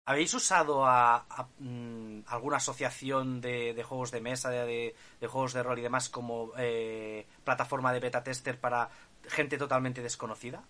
¿Habéis 0.06 0.34
usado 0.34 0.84
a, 0.86 1.24
mm, 1.58 2.20
alguna 2.26 2.56
asociación 2.56 3.40
de, 3.40 3.74
de 3.74 3.82
juegos 3.84 4.10
de 4.10 4.20
mesa, 4.20 4.50
de 4.50 4.94
juegos 5.28 5.52
de 5.52 5.62
rol 5.62 5.78
y 5.78 5.82
demás 5.82 6.08
como 6.08 6.52
eh, 6.58 7.26
plataforma 7.44 7.92
de 7.92 8.00
beta 8.00 8.24
tester 8.24 8.58
para 8.58 8.88
gente 9.28 9.56
totalmente 9.58 10.02
desconocida? 10.02 10.64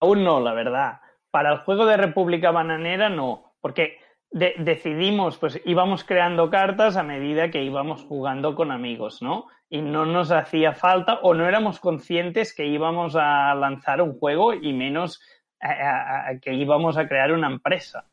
Aún 0.00 0.24
no, 0.24 0.40
la 0.40 0.52
verdad. 0.54 1.00
Para 1.30 1.52
el 1.52 1.58
juego 1.60 1.86
de 1.86 1.96
República 1.96 2.50
Bananera 2.50 3.08
no, 3.10 3.54
porque 3.60 3.98
de- 4.30 4.54
decidimos, 4.58 5.38
pues 5.38 5.60
íbamos 5.64 6.04
creando 6.04 6.50
cartas 6.50 6.96
a 6.96 7.02
medida 7.02 7.50
que 7.50 7.62
íbamos 7.62 8.02
jugando 8.04 8.54
con 8.54 8.70
amigos, 8.70 9.22
¿no? 9.22 9.46
Y 9.68 9.80
no 9.82 10.04
nos 10.06 10.30
hacía 10.30 10.72
falta 10.74 11.14
o 11.22 11.34
no 11.34 11.48
éramos 11.48 11.80
conscientes 11.80 12.54
que 12.54 12.66
íbamos 12.66 13.16
a 13.16 13.54
lanzar 13.54 14.00
un 14.02 14.18
juego 14.18 14.52
y 14.54 14.72
menos 14.72 15.20
a- 15.60 15.72
a- 15.72 16.28
a 16.28 16.38
que 16.40 16.52
íbamos 16.54 16.96
a 16.96 17.08
crear 17.08 17.32
una 17.32 17.48
empresa, 17.48 18.08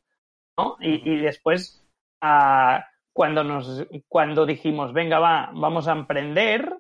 ¿no? 0.58 0.78
Y, 0.80 1.10
y 1.12 1.18
después, 1.18 1.86
cuando, 3.14 3.44
nos, 3.44 3.86
cuando 4.08 4.46
dijimos, 4.46 4.94
venga, 4.94 5.20
va, 5.20 5.52
vamos 5.54 5.88
a 5.88 5.92
emprender, 5.92 6.74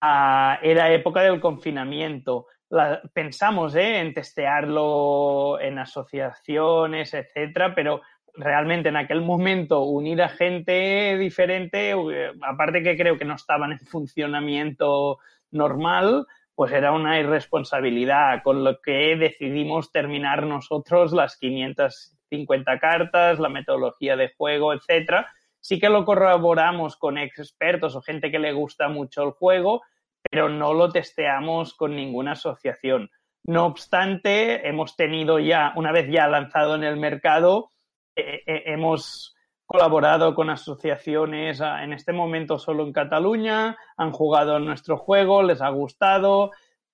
era 0.00 0.92
época 0.92 1.22
del 1.22 1.40
confinamiento 1.40 2.46
la- 2.70 3.00
pensamos 3.12 3.74
¿eh? 3.74 4.00
en 4.00 4.12
testearlo 4.14 5.58
en 5.60 5.78
asociaciones, 5.78 7.14
etcétera, 7.14 7.74
pero 7.74 8.02
realmente 8.34 8.88
en 8.88 8.96
aquel 8.96 9.22
momento 9.22 9.84
unir 9.84 10.22
a 10.22 10.28
gente 10.28 11.16
diferente, 11.18 11.92
eh, 11.92 12.32
aparte 12.42 12.82
que 12.82 12.96
creo 12.96 13.16
que 13.16 13.24
no 13.24 13.34
estaban 13.34 13.72
en 13.72 13.80
funcionamiento 13.80 15.18
normal, 15.50 16.26
pues 16.54 16.72
era 16.72 16.92
una 16.92 17.18
irresponsabilidad, 17.18 18.42
con 18.42 18.64
lo 18.64 18.80
que 18.80 19.16
decidimos 19.16 19.90
terminar 19.90 20.46
nosotros 20.46 21.12
las 21.12 21.36
550 21.38 22.78
cartas, 22.78 23.38
la 23.38 23.48
metodología 23.48 24.16
de 24.16 24.32
juego, 24.36 24.72
etcétera. 24.72 25.32
Sí 25.60 25.80
que 25.80 25.88
lo 25.88 26.04
corroboramos 26.04 26.96
con 26.96 27.18
expertos 27.18 27.96
o 27.96 28.02
gente 28.02 28.30
que 28.30 28.38
le 28.38 28.52
gusta 28.52 28.88
mucho 28.88 29.22
el 29.24 29.30
juego, 29.30 29.82
pero 30.30 30.48
no 30.48 30.74
lo 30.74 30.90
testeamos 30.90 31.74
con 31.74 31.96
ninguna 31.96 32.32
asociación. 32.32 33.10
No 33.46 33.66
obstante, 33.66 34.66
hemos 34.68 34.96
tenido 34.96 35.38
ya, 35.38 35.72
una 35.76 35.92
vez 35.92 36.08
ya 36.10 36.28
lanzado 36.28 36.76
en 36.76 36.84
el 36.84 36.96
mercado, 36.96 37.70
eh, 38.16 38.42
eh, 38.46 38.62
hemos 38.66 39.34
colaborado 39.66 40.34
con 40.34 40.50
asociaciones 40.50 41.60
ah, 41.60 41.82
en 41.82 41.92
este 41.92 42.12
momento 42.12 42.58
solo 42.58 42.84
en 42.84 42.92
Cataluña, 42.92 43.76
han 43.96 44.12
jugado 44.12 44.58
nuestro 44.58 44.96
juego, 44.96 45.42
les 45.42 45.60
ha 45.62 45.70
gustado, 45.70 46.52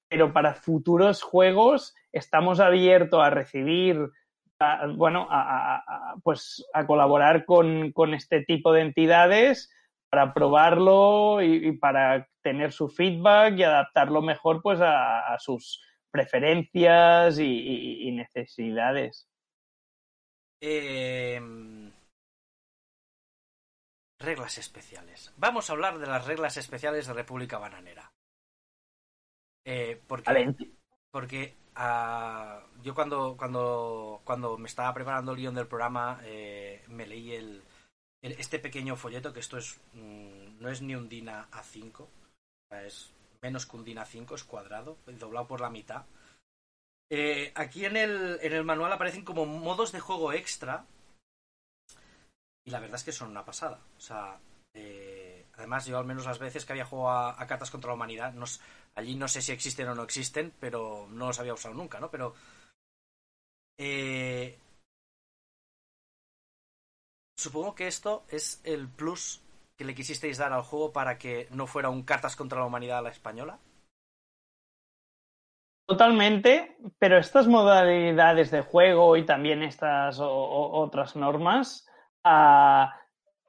pero 0.09 0.33
para 0.33 0.55
futuros 0.55 1.23
juegos 1.23 1.95
estamos 2.13 2.61
abiertos 2.61 3.23
a 3.23 3.31
recibir, 3.31 4.11
bueno, 4.97 5.27
a, 5.31 6.15
pues 6.23 6.65
a 6.75 6.87
colaborar 6.87 7.45
con, 7.45 7.93
este 8.15 8.45
tipo 8.45 8.73
de 8.73 8.83
entidades 8.83 9.71
para 10.11 10.35
probarlo 10.35 11.43
y, 11.43 11.73
para 11.79 12.29
tener 12.43 12.73
su 12.73 12.89
feedback 12.89 13.59
y 13.59 13.63
adaptarlo 13.63 14.23
mejor 14.23 14.61
pues 14.63 14.81
a, 14.83 15.37
sus 15.39 15.83
preferencias 16.11 17.39
y 17.39 18.11
necesidades. 18.13 19.30
Eh, 20.61 21.41
reglas 24.21 24.57
especiales. 24.59 25.33
Vamos 25.37 25.69
a 25.69 25.73
hablar 25.73 25.99
de 25.99 26.07
las 26.07 26.25
reglas 26.25 26.57
especiales 26.57 27.09
de 27.09 27.13
República 27.15 27.59
Bananera. 27.59 28.13
Eh, 29.65 30.01
porque 30.07 30.55
porque 31.11 31.55
ah, 31.77 32.61
yo 32.83 32.95
cuando, 32.95 33.37
cuando, 33.37 34.21
cuando 34.25 34.57
me 34.59 34.69
estaba 34.69 34.95
preparando 34.95 35.33
el 35.33 35.39
guion 35.39 35.55
del 35.55 35.67
programa 35.67 36.21
eh, 36.25 36.83
me 36.89 37.07
leí 37.07 37.33
el, 37.35 37.63
el- 38.23 38.33
este 38.33 38.59
pequeño 38.59 38.97
folleto 38.97 39.33
que 39.33 39.41
esto 39.41 39.59
es 39.59 39.81
mm, 39.95 40.61
no 40.61 40.69
es 40.71 40.83
ni 40.83 40.95
un 40.95 41.09
DIN 41.09 41.29
A5 41.29 42.05
o 42.05 42.09
sea, 42.71 42.85
es 42.87 43.11
menos 43.43 43.67
que 43.67 43.77
un 43.77 43.85
DIN 43.85 43.99
A5 43.99 44.35
es 44.35 44.45
cuadrado 44.45 44.97
doblado 45.19 45.47
por 45.49 45.61
la 45.61 45.71
mitad 45.71 46.05
Eh, 47.13 47.53
aquí 47.57 47.85
en 47.85 47.97
el, 47.97 48.39
en 48.41 48.53
el 48.53 48.65
manual 48.65 48.93
aparecen 48.93 49.25
como 49.25 49.45
modos 49.45 49.91
de 49.91 49.99
juego 50.01 50.33
extra 50.33 50.87
y 52.65 52.71
la 52.71 52.79
verdad 52.79 52.97
es 52.97 53.05
que 53.05 53.13
son 53.13 53.31
una 53.31 53.45
pasada 53.45 53.81
o 53.97 54.01
sea 54.01 54.39
eh, 54.75 55.47
además 55.57 55.87
yo 55.87 55.99
al 55.99 56.05
menos 56.05 56.25
las 56.25 56.39
veces 56.39 56.65
que 56.65 56.73
había 56.73 56.85
jugado 56.85 57.31
a, 57.31 57.47
cartas 57.47 57.71
contra 57.71 57.89
la 57.89 57.95
humanidad 57.95 58.33
Allí 58.95 59.15
no 59.15 59.29
sé 59.29 59.41
si 59.43 59.53
existen 59.53 59.89
o 59.89 59.95
no 59.95 60.03
existen, 60.03 60.53
pero 60.61 61.07
no 61.11 61.29
los 61.29 61.39
había 61.41 61.55
usado 61.55 61.75
nunca, 61.75 62.01
¿no? 62.01 62.11
Pero. 62.11 62.35
eh, 63.79 64.59
supongo 67.37 67.75
que 67.75 67.87
esto 67.87 68.25
es 68.29 68.61
el 68.65 68.89
plus 68.89 69.41
que 69.77 69.85
le 69.85 69.95
quisisteis 69.95 70.39
dar 70.39 70.53
al 70.53 70.63
juego 70.63 70.93
para 70.93 71.19
que 71.19 71.49
no 71.51 71.67
fuera 71.67 71.89
un 71.89 72.03
cartas 72.03 72.37
contra 72.37 72.59
la 72.61 72.67
humanidad 72.67 72.99
a 72.99 73.03
la 73.03 73.11
española. 73.11 73.59
Totalmente, 75.91 76.77
pero 77.01 77.19
estas 77.19 77.49
modalidades 77.49 78.53
de 78.53 78.61
juego 78.61 79.17
y 79.17 79.27
también 79.27 79.65
estas 79.65 80.21
otras 80.21 81.17
normas 81.17 81.85
ah, 82.23 82.95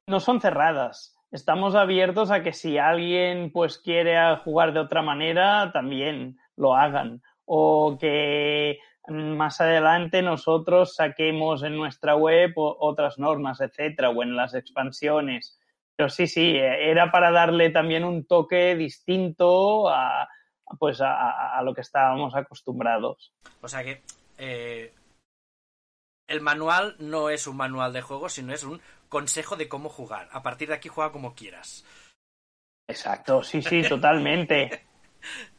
no 0.08 0.18
son 0.18 0.40
cerradas. 0.40 1.16
Estamos 1.30 1.76
abiertos 1.76 2.32
a 2.32 2.42
que 2.42 2.52
si 2.52 2.78
alguien 2.78 3.52
pues 3.52 3.78
quiere 3.78 4.16
jugar 4.38 4.72
de 4.72 4.80
otra 4.80 5.02
manera, 5.02 5.70
también 5.72 6.36
lo 6.56 6.74
hagan. 6.74 7.22
O 7.44 7.96
que 8.00 8.80
más 9.06 9.60
adelante 9.60 10.20
nosotros 10.20 10.96
saquemos 10.96 11.62
en 11.62 11.76
nuestra 11.76 12.16
web 12.16 12.54
otras 12.56 13.20
normas, 13.20 13.60
etcétera, 13.60 14.10
o 14.10 14.20
en 14.20 14.34
las 14.34 14.54
expansiones. 14.54 15.60
Pero 15.94 16.08
sí, 16.08 16.26
sí, 16.26 16.56
eh, 16.56 16.90
era 16.90 17.12
para 17.12 17.30
darle 17.30 17.70
también 17.70 18.02
un 18.02 18.26
toque 18.26 18.74
distinto 18.74 19.88
a, 19.88 20.26
pues 20.78 21.00
a, 21.00 21.56
a- 21.58 21.62
lo 21.62 21.74
que 21.74 21.80
estábamos 21.82 22.34
acostumbrados. 22.34 23.32
O 23.60 23.68
sea 23.68 23.82
que. 23.84 24.02
eh, 24.38 24.94
el 26.28 26.40
manual 26.40 26.96
no 26.98 27.28
es 27.30 27.46
un 27.46 27.56
manual 27.56 27.92
de 27.92 28.00
juego, 28.00 28.28
sino 28.28 28.54
es 28.54 28.64
un 28.64 28.80
consejo 29.08 29.56
de 29.56 29.68
cómo 29.68 29.88
jugar. 29.88 30.28
A 30.32 30.42
partir 30.42 30.68
de 30.68 30.74
aquí 30.74 30.88
juega 30.88 31.12
como 31.12 31.34
quieras. 31.34 31.84
Exacto, 32.88 33.42
sí, 33.42 33.60
sí, 33.60 33.82
totalmente. 33.88 34.86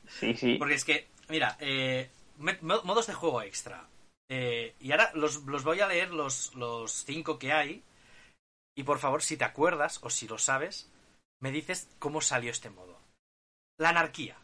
Sí, 0.08 0.34
sí. 0.36 0.56
Porque 0.58 0.74
es 0.76 0.86
que, 0.86 1.08
mira, 1.30 1.58
eh, 1.60 2.10
modos 2.62 3.08
de 3.08 3.14
juego 3.14 3.42
extra. 3.42 3.88
Eh, 4.30 4.76
y 4.80 4.92
ahora 4.92 5.12
los, 5.14 5.44
los 5.44 5.64
voy 5.64 5.82
a 5.82 5.88
leer 5.88 6.12
los, 6.12 6.56
los 6.56 6.92
cinco 7.06 7.38
que 7.38 7.52
hay. 7.54 7.84
Y 8.76 8.84
por 8.84 8.98
favor, 8.98 9.22
si 9.22 9.38
te 9.38 9.44
acuerdas 9.44 10.00
o 10.02 10.10
si 10.10 10.28
lo 10.28 10.40
sabes, 10.40 10.92
me 11.40 11.52
dices 11.52 11.88
cómo 12.00 12.22
salió 12.22 12.50
este 12.50 12.72
modo. 12.72 12.98
La 13.78 13.90
anarquía. 13.90 14.38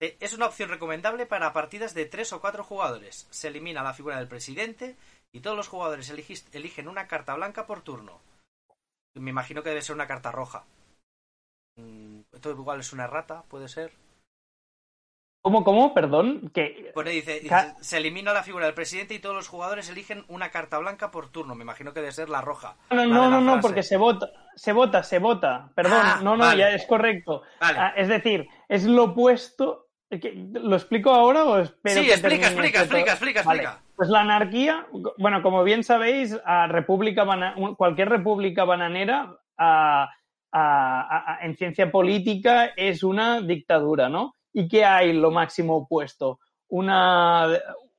Eh, 0.00 0.16
es 0.20 0.32
una 0.32 0.46
opción 0.46 0.68
recomendable 0.70 1.26
para 1.26 1.52
partidas 1.52 1.94
de 1.94 2.06
tres 2.06 2.32
o 2.32 2.40
cuatro 2.40 2.62
jugadores. 2.64 3.26
Se 3.30 3.48
elimina 3.48 3.82
la 3.82 3.94
figura 3.94 4.18
del 4.18 4.28
presidente 4.28 4.96
y 5.32 5.40
todos 5.40 5.56
los 5.56 5.68
jugadores 5.68 6.08
eligen 6.10 6.88
una 6.88 7.06
carta 7.08 7.34
blanca 7.34 7.66
por 7.66 7.82
turno. 7.82 8.20
Me 9.14 9.30
imagino 9.30 9.62
que 9.62 9.70
debe 9.70 9.82
ser 9.82 9.94
una 9.96 10.06
carta 10.06 10.30
roja. 10.30 10.64
Mm, 11.76 12.20
Esto 12.32 12.50
igual 12.50 12.80
es 12.80 12.92
una 12.92 13.06
rata, 13.06 13.42
puede 13.48 13.68
ser. 13.68 13.92
¿Cómo, 15.42 15.64
cómo? 15.64 15.94
Perdón. 15.94 16.50
Que... 16.52 16.92
Dice, 17.06 17.42
se 17.80 17.96
elimina 17.96 18.32
la 18.32 18.42
figura 18.42 18.66
del 18.66 18.74
presidente 18.74 19.14
y 19.14 19.18
todos 19.20 19.34
los 19.36 19.48
jugadores 19.48 19.88
eligen 19.88 20.24
una 20.28 20.50
carta 20.50 20.78
blanca 20.78 21.10
por 21.10 21.28
turno. 21.30 21.54
Me 21.54 21.62
imagino 21.62 21.92
que 21.94 22.00
debe 22.00 22.12
ser 22.12 22.28
la 22.28 22.40
roja. 22.40 22.76
No, 22.90 23.06
no, 23.06 23.30
no, 23.30 23.40
no, 23.40 23.60
porque 23.60 23.82
se 23.82 23.96
vota, 23.96 24.28
se 24.56 24.72
vota, 24.72 25.02
se 25.02 25.18
vota. 25.18 25.70
Perdón, 25.74 26.00
Ah, 26.02 26.20
no, 26.22 26.36
no, 26.36 26.44
vale. 26.44 26.58
ya 26.60 26.70
es 26.70 26.84
correcto. 26.86 27.42
Vale. 27.60 27.78
Ah, 27.78 27.94
es 27.96 28.08
decir, 28.08 28.46
es 28.68 28.84
lo 28.84 29.04
opuesto. 29.04 29.87
¿Lo 30.10 30.76
explico 30.76 31.10
ahora 31.10 31.44
o 31.44 31.58
espero 31.58 32.00
Sí, 32.00 32.06
que 32.06 32.12
explica, 32.14 32.46
explica, 32.46 32.82
esto 32.82 32.96
explica, 32.96 33.10
explica, 33.12 33.42
Vale. 33.42 33.62
explica. 33.62 33.82
Pues 33.94 34.08
la 34.08 34.20
anarquía, 34.20 34.86
bueno, 35.18 35.42
como 35.42 35.62
bien 35.64 35.84
sabéis, 35.84 36.38
a 36.46 36.66
república 36.66 37.24
bana- 37.24 37.54
cualquier 37.76 38.08
república 38.08 38.64
bananera 38.64 39.36
a- 39.58 40.04
a- 40.50 41.00
a- 41.02 41.34
a- 41.34 41.44
en 41.44 41.56
ciencia 41.56 41.90
política 41.90 42.66
es 42.76 43.02
una 43.02 43.42
dictadura, 43.42 44.08
¿no? 44.08 44.34
¿Y 44.52 44.66
qué 44.66 44.84
hay 44.84 45.12
lo 45.12 45.30
máximo 45.30 45.76
opuesto? 45.76 46.38
Una, 46.68 47.48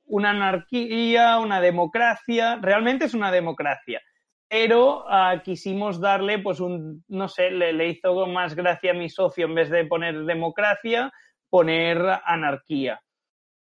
una 0.06 0.30
anarquía, 0.30 1.38
una 1.38 1.60
democracia, 1.60 2.58
realmente 2.60 3.04
es 3.04 3.14
una 3.14 3.30
democracia. 3.30 4.00
Pero 4.48 5.04
ah, 5.08 5.42
quisimos 5.44 6.00
darle, 6.00 6.40
pues, 6.40 6.58
un, 6.58 7.04
no 7.06 7.28
sé, 7.28 7.52
le, 7.52 7.72
le 7.72 7.86
hizo 7.88 8.26
más 8.26 8.56
gracia 8.56 8.90
a 8.90 8.94
mi 8.94 9.08
socio 9.08 9.46
en 9.46 9.54
vez 9.54 9.70
de 9.70 9.84
poner 9.84 10.24
democracia, 10.24 11.12
poner 11.50 12.20
anarquía 12.24 13.00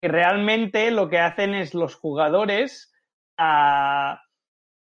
que 0.00 0.08
realmente 0.08 0.90
lo 0.92 1.08
que 1.08 1.18
hacen 1.18 1.54
es 1.54 1.74
los 1.74 1.96
jugadores 1.96 2.92
ah, 3.38 4.20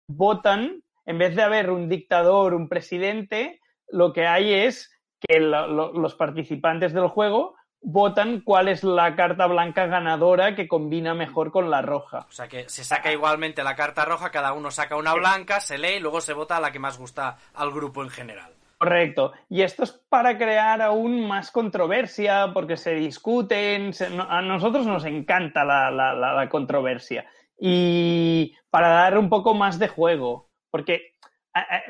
votan, 0.08 0.82
en 1.06 1.18
vez 1.18 1.36
de 1.36 1.42
haber 1.42 1.70
un 1.70 1.88
dictador, 1.88 2.54
un 2.54 2.68
presidente, 2.68 3.60
lo 3.88 4.12
que 4.12 4.26
hay 4.26 4.52
es 4.52 4.90
que 5.20 5.38
lo- 5.40 5.66
lo- 5.68 5.92
los 5.92 6.14
participantes 6.14 6.92
del 6.92 7.08
juego 7.08 7.54
votan 7.80 8.40
cuál 8.40 8.68
es 8.68 8.82
la 8.82 9.14
carta 9.14 9.46
blanca 9.46 9.86
ganadora 9.86 10.54
que 10.54 10.66
combina 10.66 11.14
mejor 11.14 11.50
con 11.52 11.70
la 11.70 11.82
roja. 11.82 12.26
O 12.28 12.32
sea 12.32 12.48
que 12.48 12.68
se 12.68 12.82
saca 12.82 13.12
igualmente 13.12 13.62
la 13.62 13.76
carta 13.76 14.04
roja, 14.06 14.30
cada 14.30 14.52
uno 14.54 14.70
saca 14.70 14.96
una 14.96 15.12
blanca, 15.14 15.60
se 15.60 15.76
lee 15.78 15.96
y 15.96 16.00
luego 16.00 16.20
se 16.22 16.32
vota 16.32 16.56
a 16.56 16.60
la 16.60 16.72
que 16.72 16.78
más 16.78 16.98
gusta 16.98 17.36
al 17.54 17.70
grupo 17.72 18.02
en 18.02 18.08
general. 18.10 18.52
Correcto. 18.84 19.32
Y 19.48 19.62
esto 19.62 19.84
es 19.84 19.92
para 20.10 20.36
crear 20.36 20.82
aún 20.82 21.26
más 21.26 21.50
controversia, 21.50 22.50
porque 22.52 22.76
se 22.76 22.92
discuten. 22.94 23.92
a 24.28 24.42
nosotros 24.42 24.86
nos 24.86 25.06
encanta 25.06 25.64
la, 25.64 26.46
controversia. 26.50 27.24
Y 27.58 28.54
para 28.68 28.88
dar 28.88 29.16
un 29.16 29.30
poco 29.30 29.54
más 29.54 29.78
de 29.78 29.88
juego. 29.88 30.50
Porque 30.70 31.14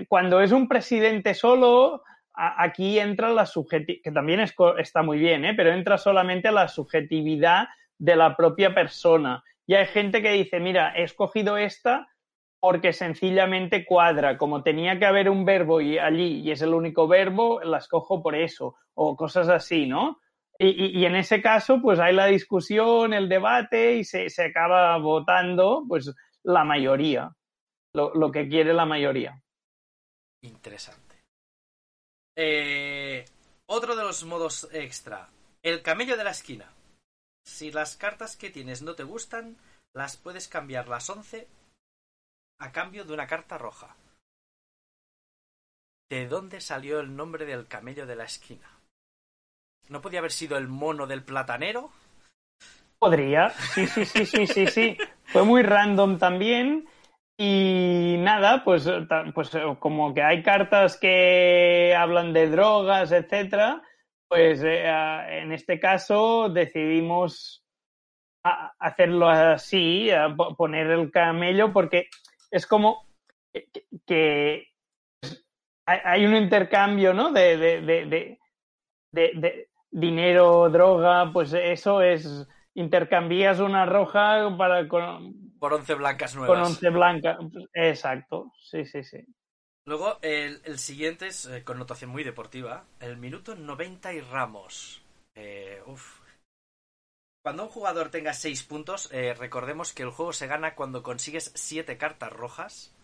cuando 0.07 0.41
es 0.41 0.53
un 0.53 0.69
presidente 0.69 1.35
solo, 1.35 2.05
aquí 2.33 3.01
entra 3.01 3.31
la 3.31 3.47
subjetividad, 3.47 4.03
que 4.05 4.13
también 4.13 4.39
está 4.79 5.03
muy 5.03 5.19
bien, 5.19 5.45
¿eh? 5.45 5.55
pero 5.55 5.73
entra 5.73 5.99
solamente 5.99 6.53
la 6.53 6.69
subjetividad 6.69 7.67
de 7.99 8.15
la 8.15 8.37
propia 8.37 8.73
persona. 8.73 9.43
Y 9.67 9.75
hay 9.75 9.87
gente 9.87 10.23
que 10.23 10.31
dice, 10.31 10.61
mira, 10.61 10.93
he 10.95 11.03
escogido 11.03 11.57
esta 11.59 12.07
porque 12.65 12.95
sencillamente 12.95 13.85
cuadra. 13.85 14.39
Como 14.39 14.63
tenía 14.63 14.99
que 14.99 15.05
haber 15.05 15.29
un 15.29 15.45
verbo 15.45 15.83
y 15.83 15.99
allí 15.99 16.41
y 16.41 16.51
es 16.51 16.63
el 16.63 16.73
único 16.73 17.07
verbo, 17.07 17.61
la 17.63 17.77
escojo 17.77 18.23
por 18.23 18.35
eso, 18.35 18.77
o 18.95 19.15
cosas 19.19 19.51
así, 19.51 19.87
¿no? 19.87 20.19
Y, 20.59 20.69
y- 20.69 20.99
y 20.99 21.05
en 21.05 21.15
ese 21.15 21.43
caso, 21.43 21.83
pues 21.83 22.01
hay 22.01 22.15
la 22.15 22.25
discusión, 22.25 23.13
el 23.13 23.29
debate 23.29 23.97
y 23.97 24.05
se, 24.05 24.31
se 24.31 24.45
acaba 24.47 24.97
votando, 24.97 25.85
pues 25.87 26.11
la 26.43 26.65
mayoría, 26.65 27.37
lo, 27.93 28.15
lo 28.15 28.31
que 28.33 28.49
quiere 28.49 28.73
la 28.73 28.87
mayoría. 28.87 29.39
Interesante. 30.41 31.17
Eh, 32.35 33.27
otro 33.67 33.95
de 33.95 34.05
los 34.05 34.25
modos 34.25 34.71
extra. 34.73 35.29
El 35.63 35.83
camello 35.83 36.17
de 36.17 36.25
la 36.25 36.31
esquina. 36.31 36.73
Si 37.45 37.71
las 37.73 37.99
cartas 37.99 38.39
que 38.39 38.49
tienes 38.49 38.81
no 38.81 38.95
te 38.95 39.03
gustan, 39.03 39.59
las 39.95 40.17
puedes 40.17 40.49
cambiar 40.49 40.89
las 40.89 41.11
11 41.11 41.47
a 42.59 42.73
cambio 42.73 43.05
de 43.05 43.13
una 43.13 43.27
carta 43.27 43.59
roja. 43.59 43.97
¿De 46.11 46.27
dónde 46.27 46.61
salió 46.61 47.01
el 47.01 47.17
nombre 47.17 47.45
del 47.45 47.67
camello 47.67 48.07
de 48.07 48.17
la 48.17 48.25
esquina? 48.25 48.79
¿No 49.89 50.01
podía 50.01 50.21
haber 50.21 50.33
sido 50.33 50.57
el 50.57 50.69
mono 50.69 51.07
del 51.07 51.25
platanero? 51.25 51.91
Podría, 52.99 53.51
sí, 53.51 53.87
sí, 53.87 54.05
sí, 54.05 54.25
sí, 54.25 54.47
sí, 54.47 54.67
sí. 54.67 54.99
Fue 55.25 55.45
muy 55.45 55.63
random 55.63 56.19
también. 56.19 56.89
Y 57.37 58.17
nada, 58.21 58.63
pues, 58.65 58.89
pues 59.35 59.55
eh, 59.55 59.63
como 59.81 60.15
que 60.15 60.23
hay 60.23 60.43
cartas 60.43 60.97
que 60.97 61.95
hablan 61.99 62.33
de 62.33 62.49
drogas, 62.49 63.11
etcétera, 63.11 63.83
pues 64.29 64.63
eh, 64.63 64.87
en 65.41 65.51
este 65.53 65.81
caso 65.81 66.49
decidimos 66.49 67.65
hacerlo 68.79 69.29
así, 69.29 70.11
poner 70.57 70.91
el 70.91 71.11
camello, 71.11 71.73
porque 71.73 72.09
es 72.55 72.67
como 72.67 73.07
que, 74.07 74.69
hay, 75.87 76.25
un 76.25 76.35
intercambio, 76.35 77.13
¿no? 77.13 77.31
De, 77.31 77.57
de, 77.57 77.81
de, 77.83 78.07
de, 78.07 78.39
de- 79.13 79.33
de 79.35 79.69
dinero, 79.91 80.69
droga, 80.71 81.33
pues 81.33 81.53
eso 81.53 82.03
es 82.03 82.27
intercambias 82.75 83.61
una 83.61 83.87
roja 83.87 84.57
para 84.59 84.89
con, 84.89 85.35
Por 85.61 85.73
11 85.75 85.95
blancas 85.95 86.35
con 86.35 86.41
nuevas. 86.41 86.69
once 86.69 86.91
blanca. 86.91 87.39
Exacto, 87.73 88.53
sí, 88.71 88.85
sí, 88.85 89.05
sí. 89.05 89.19
Luego, 89.87 90.19
el, 90.23 90.61
el 90.65 90.79
siguiente 90.79 91.27
es 91.27 91.47
eh, 91.47 91.63
connotación 91.63 92.11
muy 92.11 92.25
deportiva. 92.25 92.85
El 93.01 93.17
minuto 93.19 93.55
90 93.55 94.13
y 94.15 94.21
Ramos. 94.21 95.03
Eh, 95.35 95.83
uf. 95.87 96.24
Cuando 97.45 97.65
un 97.65 97.69
jugador 97.69 98.09
tenga 98.09 98.33
6 98.33 98.63
puntos, 98.63 99.13
eh, 99.13 99.35
recordemos 99.35 99.93
que 99.93 100.03
el 100.03 100.09
juego 100.09 100.33
se 100.33 100.47
gana 100.47 100.75
cuando 100.75 101.03
consigues 101.03 101.53
7 101.55 101.99
cartas 101.99 102.33
rojas. 102.33 102.95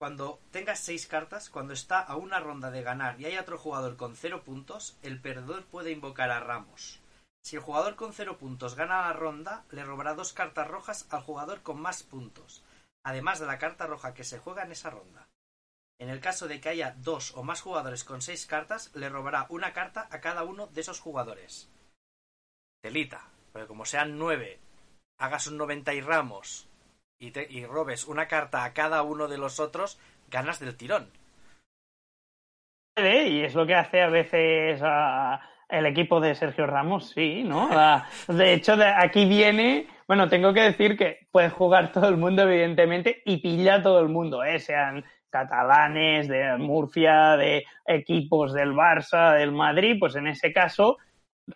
Cuando 0.00 0.40
tengas 0.50 0.80
6 0.80 1.06
cartas, 1.06 1.48
cuando 1.48 1.72
está 1.72 2.00
a 2.00 2.16
una 2.16 2.40
ronda 2.40 2.72
de 2.72 2.82
ganar 2.82 3.20
y 3.20 3.26
hay 3.26 3.38
otro 3.38 3.56
jugador 3.56 3.96
con 3.96 4.16
0 4.16 4.42
puntos, 4.42 4.98
el 5.02 5.20
perdedor 5.20 5.64
puede 5.66 5.92
invocar 5.92 6.32
a 6.32 6.40
Ramos. 6.40 6.98
Si 7.40 7.54
el 7.54 7.62
jugador 7.62 7.94
con 7.94 8.12
0 8.12 8.36
puntos 8.36 8.74
gana 8.74 9.02
la 9.02 9.12
ronda, 9.12 9.64
le 9.70 9.84
robará 9.84 10.14
dos 10.14 10.32
cartas 10.32 10.66
rojas 10.66 11.06
al 11.10 11.22
jugador 11.22 11.62
con 11.62 11.80
más 11.80 12.02
puntos, 12.02 12.64
además 13.04 13.38
de 13.38 13.46
la 13.46 13.58
carta 13.60 13.86
roja 13.86 14.12
que 14.12 14.24
se 14.24 14.40
juega 14.40 14.64
en 14.64 14.72
esa 14.72 14.90
ronda. 14.90 15.28
En 16.00 16.08
el 16.08 16.18
caso 16.18 16.48
de 16.48 16.60
que 16.60 16.70
haya 16.70 16.96
dos 16.98 17.36
o 17.36 17.44
más 17.44 17.60
jugadores 17.60 18.02
con 18.02 18.22
seis 18.22 18.44
cartas, 18.46 18.90
le 18.96 19.08
robará 19.08 19.46
una 19.50 19.72
carta 19.72 20.08
a 20.10 20.20
cada 20.20 20.42
uno 20.42 20.66
de 20.66 20.80
esos 20.80 20.98
jugadores. 20.98 21.70
Telita, 22.82 23.28
pero 23.52 23.66
como 23.66 23.84
sean 23.84 24.18
nueve, 24.18 24.58
hagas 25.18 25.46
un 25.46 25.58
90 25.58 25.92
y 25.94 26.00
ramos 26.00 26.68
y, 27.18 27.30
te- 27.30 27.46
y 27.50 27.66
robes 27.66 28.06
una 28.06 28.26
carta 28.26 28.64
a 28.64 28.72
cada 28.72 29.02
uno 29.02 29.28
de 29.28 29.38
los 29.38 29.60
otros, 29.60 29.98
ganas 30.30 30.60
del 30.60 30.76
tirón. 30.76 31.10
y 32.96 33.40
es 33.44 33.54
lo 33.54 33.66
que 33.66 33.74
hace 33.74 34.02
a 34.02 34.08
veces 34.10 34.80
a- 34.82 35.40
el 35.68 35.86
equipo 35.86 36.20
de 36.20 36.34
Sergio 36.34 36.66
Ramos, 36.66 37.10
sí, 37.10 37.44
¿no? 37.44 37.68
De 38.28 38.52
hecho, 38.52 38.76
de 38.76 38.86
aquí 38.86 39.24
viene, 39.24 39.86
bueno, 40.08 40.28
tengo 40.28 40.52
que 40.52 40.62
decir 40.62 40.96
que 40.98 41.26
puede 41.30 41.48
jugar 41.50 41.92
todo 41.92 42.08
el 42.08 42.16
mundo, 42.16 42.42
evidentemente, 42.42 43.22
y 43.24 43.38
pilla 43.38 43.76
a 43.76 43.82
todo 43.82 44.00
el 44.00 44.08
mundo, 44.08 44.42
¿eh? 44.44 44.58
sean 44.58 45.04
catalanes, 45.30 46.28
de 46.28 46.56
Murcia, 46.58 47.36
de 47.36 47.64
equipos 47.86 48.52
del 48.52 48.72
Barça, 48.72 49.36
del 49.38 49.52
Madrid, 49.52 49.96
pues 50.00 50.16
en 50.16 50.26
ese 50.26 50.52
caso, 50.52 50.98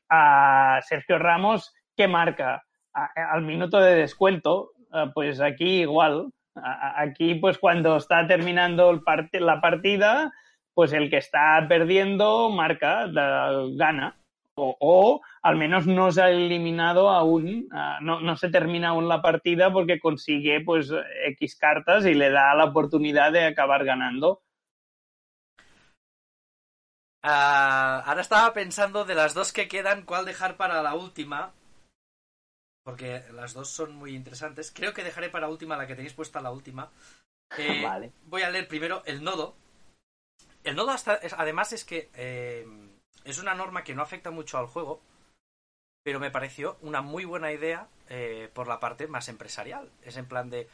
a 0.08 0.80
Sergio 0.82 1.18
Ramos, 1.18 1.74
¿qué 1.96 2.08
marca? 2.08 2.64
Al 2.92 3.42
minuto 3.42 3.80
de 3.80 3.94
descuento, 3.96 4.70
eh, 4.92 5.06
pues 5.14 5.40
aquí 5.40 5.82
igual. 5.82 6.30
Aquí, 6.56 7.34
pues 7.34 7.58
cuando 7.58 7.96
está 7.96 8.28
terminando 8.28 9.02
la 9.32 9.60
partida, 9.60 10.32
pues 10.72 10.92
el 10.92 11.10
que 11.10 11.16
está 11.16 11.66
perdiendo 11.68 12.48
marca, 12.50 13.06
gana. 13.08 14.16
O, 14.56 15.20
al 15.42 15.56
menos 15.56 15.88
no 15.88 16.12
se 16.12 16.22
ha 16.22 16.30
eliminado 16.30 17.10
aún, 17.10 17.66
ah, 17.72 17.98
no, 18.00 18.20
no 18.20 18.36
se 18.36 18.50
termina 18.50 18.90
aún 18.90 19.08
la 19.08 19.20
partida 19.20 19.72
porque 19.72 19.98
consigue 19.98 20.60
pues 20.60 20.92
X 21.26 21.56
cartas 21.56 22.06
y 22.06 22.14
le 22.14 22.30
da 22.30 22.54
la 22.54 22.66
oportunidad 22.66 23.32
de 23.32 23.46
acabar 23.46 23.84
ganando. 23.84 24.43
Ah, 27.26 28.02
ahora 28.04 28.20
estaba 28.20 28.52
pensando 28.52 29.06
de 29.06 29.14
las 29.14 29.32
dos 29.32 29.54
que 29.54 29.66
quedan, 29.66 30.02
cuál 30.02 30.26
dejar 30.26 30.58
para 30.58 30.82
la 30.82 30.94
última. 30.94 31.54
Porque 32.84 33.24
las 33.32 33.54
dos 33.54 33.70
son 33.70 33.96
muy 33.96 34.14
interesantes. 34.14 34.70
Creo 34.70 34.92
que 34.92 35.02
dejaré 35.02 35.30
para 35.30 35.48
última 35.48 35.78
la 35.78 35.86
que 35.86 35.94
tenéis 35.94 36.12
puesta 36.12 36.40
la 36.40 36.52
última. 36.52 36.90
Eh, 37.56 37.82
Vale. 37.84 38.10
Voy 38.24 38.42
a 38.42 38.50
leer 38.50 38.66
primero 38.66 39.02
el 39.04 39.22
nodo. 39.22 39.54
El 40.64 40.74
nodo 40.74 40.90
hasta, 40.90 41.20
además 41.36 41.72
es 41.72 41.84
que 41.84 42.10
eh, 42.14 42.66
es 43.22 43.38
una 43.38 43.54
norma 43.54 43.84
que 43.84 43.94
no 43.94 44.02
afecta 44.02 44.32
mucho 44.32 44.58
al 44.58 44.66
juego, 44.66 45.00
pero 46.02 46.18
me 46.18 46.32
pareció 46.32 46.78
una 46.80 47.00
muy 47.00 47.24
buena 47.26 47.52
idea 47.52 47.86
eh, 48.08 48.50
por 48.54 48.66
la 48.66 48.80
parte 48.80 49.06
más 49.06 49.28
empresarial. 49.28 49.88
Es 50.02 50.16
en 50.16 50.26
plan 50.26 50.50
de... 50.50 50.68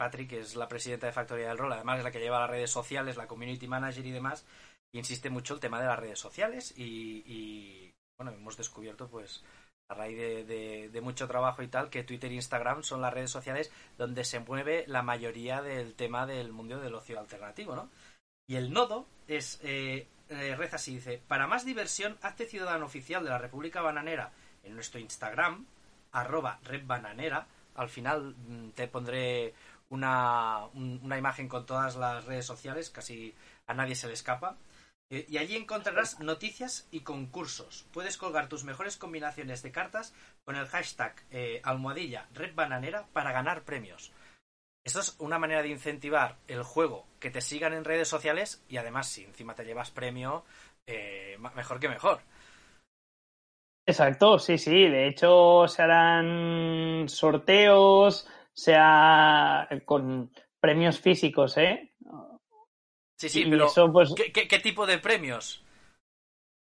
Patrick, 0.00 0.30
que 0.30 0.40
es 0.40 0.56
la 0.56 0.66
presidenta 0.66 1.06
de 1.06 1.12
Factoría 1.12 1.48
del 1.48 1.58
Rol, 1.58 1.72
además 1.72 1.98
es 1.98 2.04
la 2.04 2.10
que 2.10 2.20
lleva 2.20 2.40
las 2.40 2.48
redes 2.48 2.70
sociales, 2.70 3.18
la 3.18 3.26
community 3.26 3.68
manager 3.68 4.06
y 4.06 4.10
demás, 4.10 4.46
insiste 4.94 5.28
mucho 5.28 5.52
el 5.52 5.60
tema 5.60 5.78
de 5.78 5.86
las 5.86 5.98
redes 5.98 6.18
sociales 6.18 6.72
y, 6.74 7.92
bueno, 8.18 8.32
hemos 8.32 8.56
descubierto, 8.56 9.08
pues, 9.08 9.44
a 9.90 9.94
raíz 9.94 10.16
de 10.16 11.00
mucho 11.02 11.28
trabajo 11.28 11.62
y 11.62 11.68
tal, 11.68 11.90
que 11.90 12.04
Twitter 12.04 12.30
e 12.30 12.36
Instagram 12.36 12.82
son 12.82 13.02
las 13.02 13.12
redes 13.12 13.30
sociales 13.30 13.70
donde 13.98 14.24
se 14.24 14.40
mueve 14.40 14.84
la 14.86 15.02
mayoría 15.02 15.60
del 15.60 15.94
tema 15.94 16.26
del 16.26 16.50
mundo 16.50 16.80
del 16.80 16.94
ocio 16.94 17.18
alternativo, 17.20 17.76
¿no? 17.76 17.90
Y 18.50 18.56
el 18.56 18.72
nodo 18.72 19.06
es, 19.28 19.60
eh, 19.62 20.08
eh, 20.28 20.56
reza 20.56 20.74
así, 20.74 20.94
dice, 20.94 21.22
para 21.28 21.46
más 21.46 21.64
diversión, 21.64 22.18
hazte 22.20 22.46
ciudadano 22.46 22.86
oficial 22.86 23.22
de 23.22 23.30
la 23.30 23.38
República 23.38 23.80
Bananera 23.80 24.32
en 24.64 24.74
nuestro 24.74 24.98
Instagram, 24.98 25.66
arroba 26.10 26.58
redbananera. 26.64 27.46
Al 27.76 27.88
final 27.88 28.34
mm, 28.34 28.70
te 28.70 28.88
pondré 28.88 29.54
una, 29.90 30.66
un- 30.74 31.00
una 31.02 31.18
imagen 31.18 31.48
con 31.48 31.66
todas 31.66 31.96
las 31.96 32.24
redes 32.24 32.46
sociales, 32.46 32.90
casi 32.90 33.34
a 33.66 33.74
nadie 33.74 33.94
se 33.96 34.06
le 34.08 34.14
escapa. 34.14 34.56
Eh, 35.10 35.26
Y 35.28 35.38
allí 35.38 35.56
encontrarás 35.56 36.20
noticias 36.20 36.88
y 36.92 37.00
concursos. 37.00 37.86
Puedes 37.92 38.16
colgar 38.16 38.48
tus 38.48 38.64
mejores 38.64 38.96
combinaciones 38.96 39.62
de 39.62 39.72
cartas 39.72 40.14
con 40.44 40.56
el 40.56 40.66
hashtag 40.68 41.14
eh, 41.30 41.60
almohadilla 41.64 42.28
redbananera 42.34 43.06
para 43.12 43.32
ganar 43.32 43.64
premios. 43.64 44.12
Esto 44.84 45.00
es 45.00 45.16
una 45.18 45.38
manera 45.38 45.62
de 45.62 45.68
incentivar 45.68 46.38
el 46.48 46.62
juego, 46.62 47.06
que 47.20 47.30
te 47.30 47.40
sigan 47.42 47.74
en 47.74 47.84
redes 47.84 48.08
sociales 48.08 48.64
y 48.68 48.78
además 48.78 49.08
si 49.08 49.24
encima 49.24 49.54
te 49.54 49.64
llevas 49.64 49.90
premio, 49.90 50.44
eh, 50.86 51.38
mejor 51.56 51.80
que 51.80 51.88
mejor. 51.88 52.22
Exacto, 53.86 54.38
sí, 54.38 54.56
sí. 54.58 54.88
De 54.88 55.08
hecho, 55.08 55.66
se 55.66 55.82
harán 55.82 57.08
sorteos, 57.08 58.26
sea 58.54 59.68
con 59.84 60.30
premios 60.60 61.00
físicos, 61.00 61.56
¿eh? 61.56 61.92
Sí, 63.16 63.28
sí, 63.28 63.40
y 63.46 63.50
pero 63.50 63.66
eso, 63.66 63.92
pues, 63.92 64.14
¿qué, 64.14 64.32
qué, 64.32 64.48
qué 64.48 64.58
tipo 64.58 64.86
de 64.86 64.98
premios? 64.98 65.62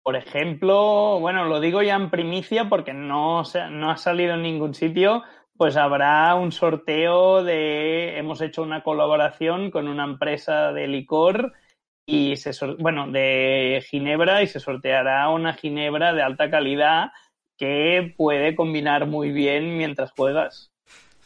por 0.04 0.15
ejemplo, 0.15 1.20
bueno, 1.20 1.46
lo 1.46 1.60
digo 1.60 1.82
ya 1.84 1.96
en 1.96 2.10
primicia 2.10 2.70
porque 2.70 2.94
no, 2.94 3.46
se- 3.46 3.70
no 3.70 3.91
ha 3.91 3.98
salido 3.98 4.34
en 4.34 4.41
ningún 4.41 4.74
sitio, 4.74 5.24
pues 5.56 5.78
habrá 5.78 6.34
un 6.36 6.52
sorteo 6.52 7.44
de, 7.44 8.17
hemos 8.17 8.41
hecho 8.41 8.63
una 8.63 8.82
colaboración 8.84 9.70
con 9.70 9.88
una 9.88 10.04
empresa 10.06 10.72
de 10.74 10.88
licor 10.88 11.54
y 12.08 12.36
se, 12.38 12.52
bueno, 12.80 13.12
de 13.12 13.84
Ginebra 13.88 14.41
y 14.41 14.48
se 14.48 14.60
sorteará 14.60 15.30
una 15.30 15.54
Ginebra 15.54 16.13
de 16.13 16.24
alta 16.24 16.50
calidad 16.50 17.12
que 17.58 18.15
puede 18.17 18.56
combinar 18.56 19.06
muy 19.06 19.32
bien 19.32 19.78
mientras 19.78 20.12
juegas. 20.13 20.70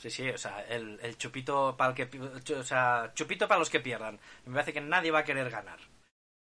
Sí, 0.06 0.12
sí, 0.12 0.30
o 0.30 0.38
sea, 0.38 0.64
el, 0.70 1.00
el 1.02 1.18
chupito 1.18 1.76
para 1.76 1.90
el 1.90 1.96
que, 1.96 2.54
o 2.54 2.64
sea, 2.64 3.12
chupito 3.16 3.48
para 3.48 3.58
los 3.58 3.72
que 3.72 3.80
pierdan. 3.80 4.20
Me 4.46 4.54
parece 4.54 4.72
que 4.72 4.80
nadie 4.80 5.10
va 5.10 5.20
a 5.20 5.24
querer 5.24 5.50
ganar. 5.50 5.80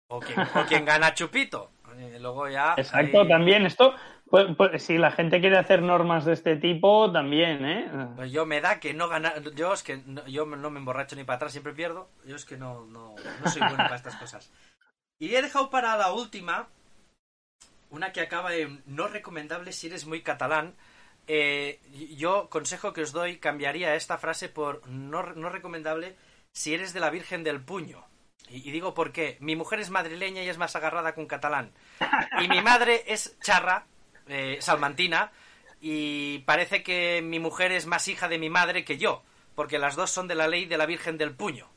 O 0.08 0.20
quien, 0.20 0.40
o 0.40 0.64
quien 0.66 0.86
gana 0.86 1.12
chupito. 1.12 1.70
Eh, 1.98 2.16
luego 2.18 2.48
ya. 2.48 2.74
Exacto, 2.78 3.28
también 3.28 3.66
esto, 3.66 3.94
pues, 4.30 4.46
pues, 4.56 4.82
si 4.82 4.96
la 4.96 5.10
gente 5.10 5.38
quiere 5.38 5.58
hacer 5.58 5.82
normas 5.82 6.24
de 6.24 6.32
este 6.32 6.56
tipo, 6.56 7.12
también, 7.12 7.62
¿eh? 7.66 7.90
Pues 8.16 8.32
yo 8.32 8.46
me 8.46 8.62
da 8.62 8.80
que 8.80 8.94
no 8.94 9.08
gana. 9.08 9.34
Yo 9.54 9.74
es 9.74 9.82
que 9.82 9.98
no, 9.98 10.26
yo 10.26 10.46
no 10.46 10.70
me 10.70 10.78
emborracho 10.78 11.14
ni 11.14 11.24
para 11.24 11.36
atrás, 11.36 11.52
siempre 11.52 11.74
pierdo. 11.74 12.08
Yo 12.24 12.36
es 12.36 12.46
que 12.46 12.56
no, 12.56 12.86
no, 12.86 13.14
no 13.44 13.50
soy 13.50 13.60
bueno 13.60 13.76
para 13.76 13.96
estas 13.96 14.16
cosas. 14.16 14.50
Y 15.18 15.34
he 15.34 15.42
dejado 15.42 15.68
para 15.68 15.94
la 15.98 16.10
última 16.12 16.68
una 17.90 18.12
que 18.12 18.22
acaba 18.22 18.54
en 18.54 18.82
no 18.86 19.08
recomendable 19.08 19.72
si 19.72 19.88
eres 19.88 20.06
muy 20.06 20.22
catalán. 20.22 20.74
Eh, 21.26 21.80
yo, 22.16 22.48
consejo 22.50 22.92
que 22.92 23.02
os 23.02 23.12
doy, 23.12 23.38
cambiaría 23.38 23.94
esta 23.94 24.18
frase 24.18 24.48
por 24.48 24.86
no, 24.88 25.22
no 25.34 25.48
recomendable 25.48 26.16
si 26.52 26.74
eres 26.74 26.92
de 26.92 27.00
la 27.00 27.10
Virgen 27.10 27.44
del 27.44 27.60
Puño. 27.62 28.04
Y, 28.48 28.68
y 28.68 28.72
digo 28.72 28.92
por 28.94 29.12
qué. 29.12 29.36
Mi 29.40 29.56
mujer 29.56 29.80
es 29.80 29.90
madrileña 29.90 30.42
y 30.42 30.48
es 30.48 30.58
más 30.58 30.74
agarrada 30.76 31.14
que 31.14 31.20
un 31.20 31.26
catalán. 31.26 31.72
Y 32.40 32.48
mi 32.48 32.60
madre 32.60 33.04
es 33.06 33.38
charra, 33.40 33.86
eh, 34.26 34.58
salmantina, 34.60 35.30
y 35.80 36.40
parece 36.40 36.82
que 36.82 37.22
mi 37.22 37.38
mujer 37.38 37.72
es 37.72 37.86
más 37.86 38.08
hija 38.08 38.28
de 38.28 38.38
mi 38.38 38.50
madre 38.50 38.84
que 38.84 38.98
yo, 38.98 39.22
porque 39.54 39.78
las 39.78 39.96
dos 39.96 40.10
son 40.10 40.28
de 40.28 40.34
la 40.34 40.48
ley 40.48 40.66
de 40.66 40.76
la 40.76 40.86
Virgen 40.86 41.18
del 41.18 41.34
Puño. 41.34 41.70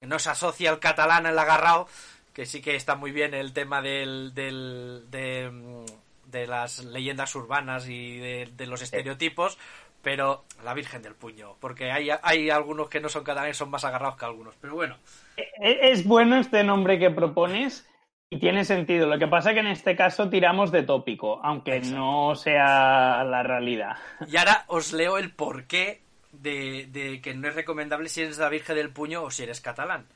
No 0.00 0.18
se 0.18 0.30
asocia 0.30 0.70
el 0.70 0.80
catalán 0.80 1.24
al 1.26 1.38
agarrao, 1.38 1.88
que 2.34 2.44
sí 2.46 2.60
que 2.60 2.76
está 2.76 2.94
muy 2.94 3.10
bien 3.10 3.32
el 3.32 3.52
tema 3.54 3.80
del, 3.80 4.34
del- 4.34 5.04
de, 5.10 5.50
mm, 5.50 5.84
de 6.26 6.46
las 6.46 6.84
leyendas 6.84 7.34
urbanas 7.34 7.88
y 7.88 8.18
de, 8.18 8.48
de 8.56 8.66
los 8.66 8.82
estereotipos, 8.82 9.58
pero 10.02 10.44
la 10.64 10.74
Virgen 10.74 11.02
del 11.02 11.14
Puño, 11.14 11.56
porque 11.60 11.90
hay, 11.90 12.10
hay 12.22 12.50
algunos 12.50 12.88
que 12.88 13.00
no 13.00 13.08
son 13.08 13.24
catalanes, 13.24 13.56
son 13.56 13.70
más 13.70 13.84
agarrados 13.84 14.16
que 14.16 14.24
algunos. 14.26 14.54
Pero 14.60 14.74
bueno, 14.74 14.96
E- 15.36 15.90
Es 15.90 16.04
bueno 16.06 16.36
este 16.36 16.62
nombre 16.64 16.98
que 16.98 17.10
propones 17.10 17.88
y 18.30 18.38
tiene 18.38 18.64
sentido. 18.64 19.06
Lo 19.06 19.18
que 19.18 19.26
pasa 19.28 19.50
es 19.50 19.54
que 19.54 19.60
en 19.60 19.68
este 19.68 19.96
caso 19.96 20.28
tiramos 20.28 20.70
de 20.72 20.82
tópico, 20.82 21.40
aunque 21.42 21.76
Exacto. 21.76 21.96
no 21.98 22.34
sea 22.34 23.24
la 23.24 23.42
realidad. 23.42 23.96
Y 24.28 24.36
ahora 24.36 24.64
os 24.68 24.92
leo 24.92 25.18
el 25.18 25.32
porqué 25.32 26.02
de, 26.32 26.86
de 26.90 27.20
que 27.22 27.32
no 27.34 27.48
es 27.48 27.54
recomendable 27.54 28.08
si 28.08 28.22
eres 28.22 28.38
la 28.38 28.48
Virgen 28.48 28.76
del 28.76 28.90
Puño 28.90 29.22
o 29.22 29.30
si 29.30 29.44
eres 29.44 29.60
catalán. 29.60 30.06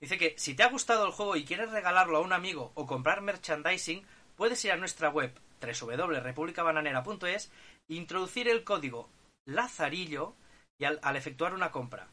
Dice 0.00 0.18
que 0.18 0.34
si 0.36 0.54
te 0.54 0.62
ha 0.62 0.68
gustado 0.68 1.06
el 1.06 1.12
juego 1.12 1.36
y 1.36 1.44
quieres 1.44 1.70
regalarlo 1.70 2.18
a 2.18 2.20
un 2.20 2.32
amigo 2.32 2.72
o 2.74 2.86
comprar 2.86 3.20
merchandising, 3.22 4.04
puedes 4.36 4.64
ir 4.64 4.72
a 4.72 4.76
nuestra 4.76 5.08
web 5.10 5.32
www.republicabananera.es 5.60 7.50
e 7.88 7.94
introducir 7.94 8.48
el 8.48 8.64
código 8.64 9.08
Lazarillo 9.46 10.34
y 10.78 10.84
al, 10.84 11.00
al 11.02 11.16
efectuar 11.16 11.54
una 11.54 11.70
compra. 11.70 12.08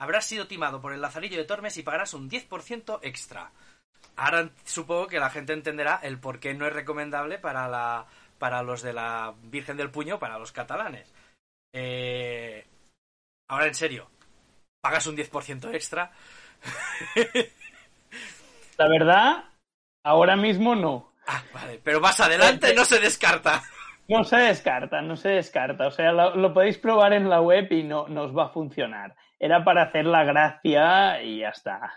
Habrás 0.00 0.26
sido 0.26 0.46
timado 0.46 0.80
por 0.80 0.92
el 0.92 1.00
Lazarillo 1.00 1.38
de 1.38 1.44
Tormes 1.44 1.76
y 1.76 1.82
pagarás 1.82 2.14
un 2.14 2.30
10% 2.30 3.00
extra. 3.02 3.50
Ahora 4.16 4.50
supongo 4.64 5.06
que 5.06 5.18
la 5.20 5.30
gente 5.30 5.52
entenderá 5.52 6.00
el 6.02 6.18
por 6.18 6.40
qué 6.40 6.54
no 6.54 6.66
es 6.66 6.72
recomendable 6.72 7.38
para, 7.38 7.68
la, 7.68 8.06
para 8.38 8.62
los 8.62 8.82
de 8.82 8.92
la 8.92 9.34
Virgen 9.44 9.76
del 9.76 9.90
Puño, 9.90 10.18
para 10.18 10.38
los 10.38 10.52
catalanes. 10.52 11.12
Eh, 11.72 12.66
ahora 13.48 13.66
en 13.66 13.74
serio, 13.74 14.10
pagas 14.80 15.06
un 15.06 15.16
10% 15.16 15.74
extra. 15.74 16.10
La 18.78 18.88
verdad, 18.88 19.44
ahora 20.04 20.36
mismo 20.36 20.74
no. 20.74 21.12
Ah, 21.30 21.42
vale, 21.52 21.78
pero 21.84 22.00
más 22.00 22.18
adelante 22.20 22.72
no 22.74 22.84
se 22.86 22.98
descarta. 22.98 23.62
No 24.08 24.24
se 24.24 24.36
descarta, 24.36 25.02
no 25.02 25.14
se 25.14 25.28
descarta. 25.28 25.86
O 25.86 25.90
sea, 25.90 26.10
lo, 26.12 26.34
lo 26.34 26.54
podéis 26.54 26.78
probar 26.78 27.12
en 27.12 27.28
la 27.28 27.42
web 27.42 27.70
y 27.70 27.82
no 27.82 28.08
nos 28.08 28.34
va 28.36 28.46
a 28.46 28.48
funcionar. 28.48 29.14
Era 29.38 29.62
para 29.62 29.82
hacer 29.82 30.06
la 30.06 30.24
gracia 30.24 31.22
y 31.22 31.40
ya 31.40 31.50
está. 31.50 31.92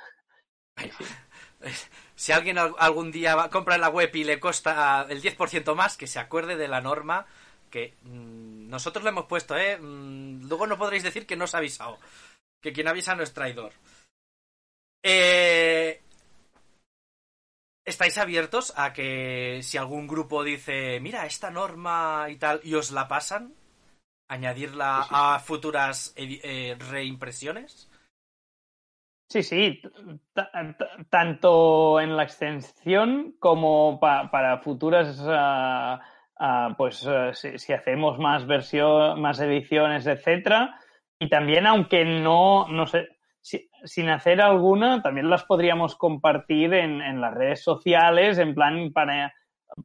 Si 2.16 2.32
alguien 2.34 2.58
al- 2.58 2.76
algún 2.78 3.12
día 3.12 3.36
va, 3.36 3.50
compra 3.50 3.76
en 3.76 3.82
la 3.82 3.90
web 3.90 4.14
y 4.14 4.24
le 4.26 4.40
cuesta 4.40 5.06
el 5.10 5.22
10% 5.22 5.74
más, 5.76 5.96
que 5.96 6.08
se 6.08 6.20
acuerde 6.20 6.58
de 6.58 6.68
la 6.68 6.82
norma 6.82 7.26
que 7.70 7.94
mm, 8.02 8.68
nosotros 8.70 9.04
le 9.06 9.12
hemos 9.12 9.26
puesto, 9.28 9.56
¿eh? 9.58 9.78
Mm, 9.78 10.48
luego 10.50 10.68
no 10.68 10.78
podréis 10.78 11.04
decir 11.04 11.26
que 11.26 11.38
no 11.38 11.46
os 11.46 11.56
ha 11.56 11.60
avisado. 11.60 11.98
Que 12.62 12.74
quien 12.74 12.90
avisa 12.90 13.16
no 13.16 13.24
es 13.24 13.34
traidor. 13.34 13.72
Eh, 15.04 16.01
¿Estáis 17.92 18.18
abiertos 18.18 18.74
a 18.78 18.94
que 18.94 19.60
si 19.64 19.78
algún 19.78 20.08
grupo 20.08 20.46
dice, 20.46 21.02
mira, 21.02 21.26
esta 21.26 21.52
norma 21.52 22.28
y 22.30 22.38
tal, 22.38 22.62
y 22.64 22.74
os 22.76 22.92
la 22.92 23.10
pasan? 23.10 23.54
¿Añadirla 24.30 25.06
a 25.10 25.40
futuras 25.40 26.14
eh, 26.16 26.78
reimpresiones? 26.90 27.90
Sí, 29.30 29.44
sí, 29.44 29.82
ta- 30.34 30.50
ta- 30.52 31.06
tanto 31.10 32.00
en 32.00 32.16
la 32.16 32.24
extensión 32.24 33.36
como 33.40 34.00
pa- 34.00 34.32
para 34.32 34.60
futuras, 34.60 35.22
ah, 35.28 36.00
ah, 36.40 36.74
pues 36.78 37.06
ah, 37.08 37.34
si, 37.34 37.60
si 37.60 37.74
hacemos 37.74 38.18
más 38.20 38.48
versión, 38.48 39.22
más 39.22 39.38
ediciones, 39.42 40.08
etcétera. 40.08 40.80
Y 41.20 41.28
también, 41.28 41.68
aunque 41.68 42.06
no, 42.06 42.70
no 42.70 42.88
sé, 42.88 43.10
sin 43.84 44.10
hacer 44.10 44.42
alguna, 44.42 45.02
también 45.02 45.30
las 45.30 45.44
podríamos 45.44 45.96
compartir 45.96 46.74
en, 46.74 47.02
en 47.02 47.22
las 47.22 47.34
redes 47.34 47.64
sociales, 47.64 48.38
en 48.38 48.54
plan 48.56 48.92
para 48.92 49.34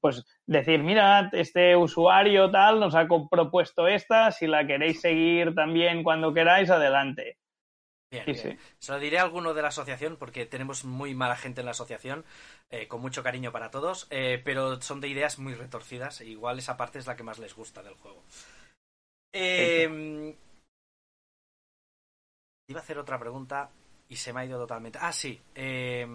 pues 0.01 0.25
decir, 0.47 0.83
mira, 0.83 1.31
este 1.33 1.77
usuario 1.77 2.51
tal 2.51 2.81
nos 2.81 2.95
ha 2.95 3.07
propuesto 3.07 3.87
esta, 3.87 4.31
si 4.33 4.47
la 4.47 4.67
queréis 4.67 5.01
seguir 5.01 5.55
también 5.55 6.03
cuando 6.03 6.35
queráis, 6.35 6.71
adelante. 6.71 7.39
Bien, 8.11 8.25
Sí, 8.25 8.33
bien. 8.33 8.59
sí. 8.59 8.65
Se 8.79 8.93
lo 8.93 8.99
diré 8.99 9.19
a 9.19 9.23
alguno 9.23 9.53
de 9.55 9.63
la 9.63 9.69
asociación 9.69 10.17
porque 10.17 10.47
tenemos 10.47 10.85
muy 10.85 11.15
mala 11.15 11.37
gente 11.37 11.61
en 11.61 11.67
la 11.67 11.73
asociación, 11.73 12.25
eh, 12.71 12.87
con 12.89 13.01
mucho 13.01 13.23
cariño 13.23 13.53
para 13.53 13.71
todos, 13.71 14.07
eh, 14.11 14.41
pero 14.45 14.81
son 14.81 15.01
de 15.01 15.09
ideas 15.09 15.39
muy 15.39 15.55
retorcidas. 15.55 16.21
e 16.21 16.27
Igual 16.27 16.59
esa 16.59 16.77
parte 16.77 16.99
es 16.99 17.07
la 17.07 17.17
que 17.17 17.25
más 17.25 17.39
les 17.39 17.55
gusta 17.55 17.83
del 17.83 17.95
juego. 17.95 18.23
Eh, 19.33 20.35
iba 22.69 22.81
a 22.81 22.83
hacer 22.83 22.99
otra 22.99 23.19
pregunta 23.19 23.71
y 24.09 24.17
se 24.17 24.33
me 24.33 24.41
ha 24.41 24.45
ido 24.45 24.59
totalmente. 24.59 24.99
Ah, 25.01 25.13
sí. 25.13 25.41
eh, 25.55 26.07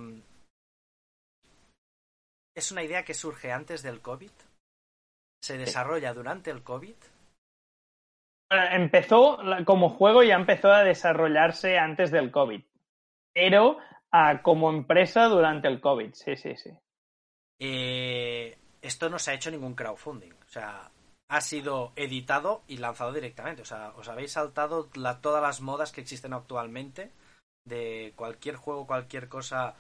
¿Es 2.56 2.71
una 2.71 2.84
idea 2.84 3.04
que 3.06 3.13
surge 3.13 3.51
antes 3.51 3.82
del 3.82 4.01
COVID? 4.01 4.32
¿Se 5.43 5.58
desarrolla 5.58 6.13
durante 6.13 6.51
el 6.51 6.63
COVID? 6.63 6.95
Empezó, 8.51 9.39
como 9.65 9.89
juego 9.89 10.23
ya 10.23 10.36
empezó 10.36 10.69
a 10.71 10.84
desarrollarse 10.84 11.77
antes 11.77 12.12
del 12.12 12.32
COVID, 12.32 12.62
pero 13.34 13.77
ah, 14.12 14.41
como 14.43 14.69
empresa 14.69 15.25
durante 15.27 15.69
el 15.69 15.80
COVID, 15.80 16.13
sí, 16.13 16.36
sí, 16.36 16.56
sí. 16.58 16.69
Eh, 17.60 18.58
esto 18.82 19.10
no 19.10 19.17
se 19.19 19.32
ha 19.32 19.36
hecho 19.36 19.51
ningún 19.51 19.73
crowdfunding. 19.73 20.34
O 20.34 20.49
sea, 20.49 20.91
ha 21.30 21.41
sido 21.41 21.93
editado 21.95 22.63
y 22.67 22.77
lanzado 22.77 23.13
directamente. 23.13 23.62
O 23.62 23.65
sea, 23.65 23.91
os 23.95 24.10
habéis 24.10 24.34
saltado 24.34 24.89
la- 24.95 25.21
todas 25.21 25.41
las 25.41 25.62
modas 25.62 25.93
que 25.93 26.01
existen 26.01 26.34
actualmente 26.34 27.12
de 27.65 28.13
cualquier 28.15 28.56
juego, 28.56 28.88
cualquier 28.88 29.30
cosa, 29.30 29.76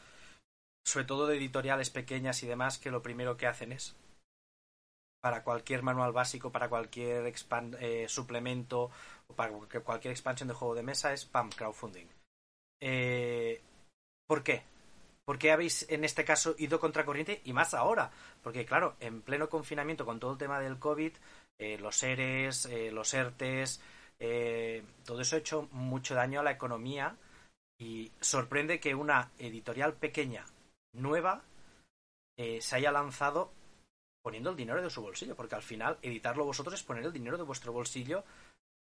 sobre 0.85 1.05
todo 1.05 1.27
de 1.27 1.37
editoriales 1.37 1.89
pequeñas 1.89 2.43
y 2.43 2.47
demás, 2.47 2.77
que 2.77 2.91
lo 2.91 3.01
primero 3.01 3.37
que 3.37 3.47
hacen 3.47 3.71
es 3.71 3.95
para 5.21 5.43
cualquier 5.43 5.83
manual 5.83 6.11
básico, 6.11 6.51
para 6.51 6.67
cualquier 6.67 7.31
eh, 7.79 8.05
suplemento 8.09 8.89
o 9.27 9.33
para 9.35 9.51
cualquier- 9.83 10.11
expansión 10.11 10.47
de 10.49 10.55
juego 10.55 10.75
de 10.75 10.83
mesa 10.83 11.13
es 11.13 11.25
PAM, 11.25 11.49
crowdfunding. 11.51 12.07
Eh, 12.81 13.61
¿Por 14.27 14.43
qué? 14.43 14.63
¿Por 15.23 15.37
qué 15.37 15.51
habéis 15.51 15.87
en 15.89 16.03
este 16.03 16.25
caso 16.25 16.55
ido 16.57 16.79
contracorriente 16.79 17.41
y 17.45 17.53
más 17.53 17.75
ahora? 17.75 18.11
Porque 18.41 18.65
claro, 18.65 18.95
en 18.99 19.21
pleno 19.21 19.47
confinamiento 19.49 20.05
con 20.05 20.19
todo 20.19 20.31
el 20.31 20.37
tema 20.39 20.59
del 20.59 20.79
COVID, 20.79 21.13
eh, 21.59 21.77
los 21.77 22.01
ERES, 22.01 22.65
eh, 22.65 22.91
los 22.91 23.13
ERTES, 23.13 23.79
todo 25.05 25.21
eso 25.21 25.35
ha 25.35 25.39
hecho 25.39 25.67
mucho 25.71 26.15
daño 26.15 26.39
a 26.39 26.43
la 26.43 26.51
economía 26.51 27.15
y 27.81 28.11
sorprende 28.21 28.79
que 28.79 28.93
una 28.93 29.31
editorial 29.39 29.95
pequeña, 29.95 30.45
nueva, 30.93 31.41
eh, 32.37 32.61
se 32.61 32.75
haya 32.75 32.91
lanzado 32.91 33.51
poniendo 34.23 34.51
el 34.51 34.55
dinero 34.55 34.83
de 34.83 34.91
su 34.91 35.01
bolsillo, 35.01 35.35
porque 35.35 35.55
al 35.55 35.63
final 35.63 35.97
editarlo 36.03 36.45
vosotros 36.45 36.75
es 36.75 36.83
poner 36.83 37.03
el 37.03 37.11
dinero 37.11 37.37
de 37.37 37.43
vuestro 37.43 37.73
bolsillo, 37.73 38.23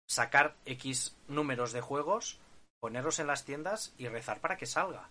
sacar 0.06 0.58
X 0.66 1.16
números 1.30 1.72
de 1.72 1.80
juegos, 1.80 2.42
ponerlos 2.82 3.20
en 3.20 3.28
las 3.28 3.46
tiendas 3.46 3.96
y 3.98 4.10
rezar 4.10 4.42
para 4.42 4.58
que 4.58 4.66
salga. 4.66 5.10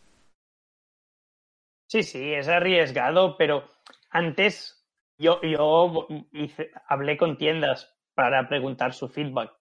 Sí, 1.89 2.03
sí, 2.03 2.35
es 2.35 2.47
arriesgado, 2.49 3.39
pero 3.39 3.65
antes 4.11 4.87
yo, 5.19 5.41
yo 5.41 6.07
hice- 6.33 6.71
hablé 6.87 7.17
con 7.17 7.39
tiendas 7.39 7.97
para 8.15 8.47
preguntar 8.51 8.93
su 8.93 9.09
feedback 9.09 9.58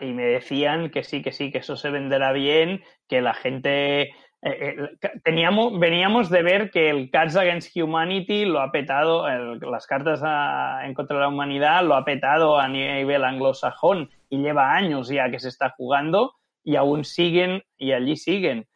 y 0.00 0.12
me 0.12 0.24
decían 0.24 0.90
que 0.90 1.04
sí, 1.04 1.22
que 1.22 1.32
sí, 1.32 1.50
que 1.50 1.58
eso 1.58 1.76
se 1.76 1.90
venderá 1.90 2.32
bien, 2.32 2.82
que 3.08 3.20
la 3.22 3.34
gente... 3.34 4.02
eh, 4.02 4.12
eh, 4.42 4.76
teníamos, 5.24 5.78
veníamos 5.78 6.28
de 6.28 6.42
ver 6.42 6.70
que 6.70 6.90
el 6.90 7.10
Cards 7.10 7.34
Against 7.36 7.74
Humanity 7.76 8.44
lo 8.44 8.60
ha 8.60 8.70
petado, 8.70 9.26
el- 9.28 9.58
las 9.60 9.86
cartas 9.86 10.20
a- 10.22 10.82
en 10.84 10.92
contra 10.94 11.16
de 11.16 11.22
la 11.22 11.28
humanidad 11.28 11.82
lo 11.82 11.94
ha 11.94 12.04
petado 12.04 12.58
a 12.58 12.68
nivel 12.68 13.24
anglosajón 13.24 14.10
y 14.28 14.38
lleva 14.42 14.74
años 14.74 15.08
ya 15.08 15.30
que 15.30 15.40
se 15.40 15.48
está 15.48 15.70
jugando 15.70 16.34
y 16.62 16.76
aún 16.76 17.04
siguen 17.04 17.62
y 17.78 17.92
allí 17.92 18.16
siguen. 18.16 18.66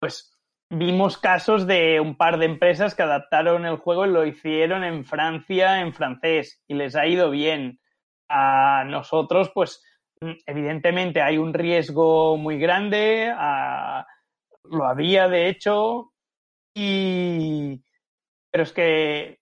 Pues 0.00 0.34
vimos 0.70 1.18
casos 1.18 1.66
de 1.66 2.00
un 2.00 2.16
par 2.16 2.38
de 2.38 2.46
empresas 2.46 2.94
que 2.94 3.02
adaptaron 3.02 3.66
el 3.66 3.76
juego 3.76 4.06
y 4.06 4.10
lo 4.10 4.24
hicieron 4.26 4.82
en 4.84 5.04
Francia 5.04 5.80
en 5.80 5.92
francés 5.92 6.62
y 6.68 6.74
les 6.74 6.96
ha 6.96 7.06
ido 7.06 7.30
bien. 7.30 7.80
A 8.30 8.84
nosotros, 8.86 9.50
pues 9.54 9.82
evidentemente 10.46 11.22
hay 11.22 11.38
un 11.38 11.54
riesgo 11.54 12.36
muy 12.36 12.58
grande, 12.58 13.32
a- 13.36 14.06
lo 14.64 14.84
había 14.84 15.28
de 15.28 15.48
hecho, 15.48 16.12
y 16.74 17.82
pero 18.50 18.64
es 18.64 18.72
que 18.72 19.38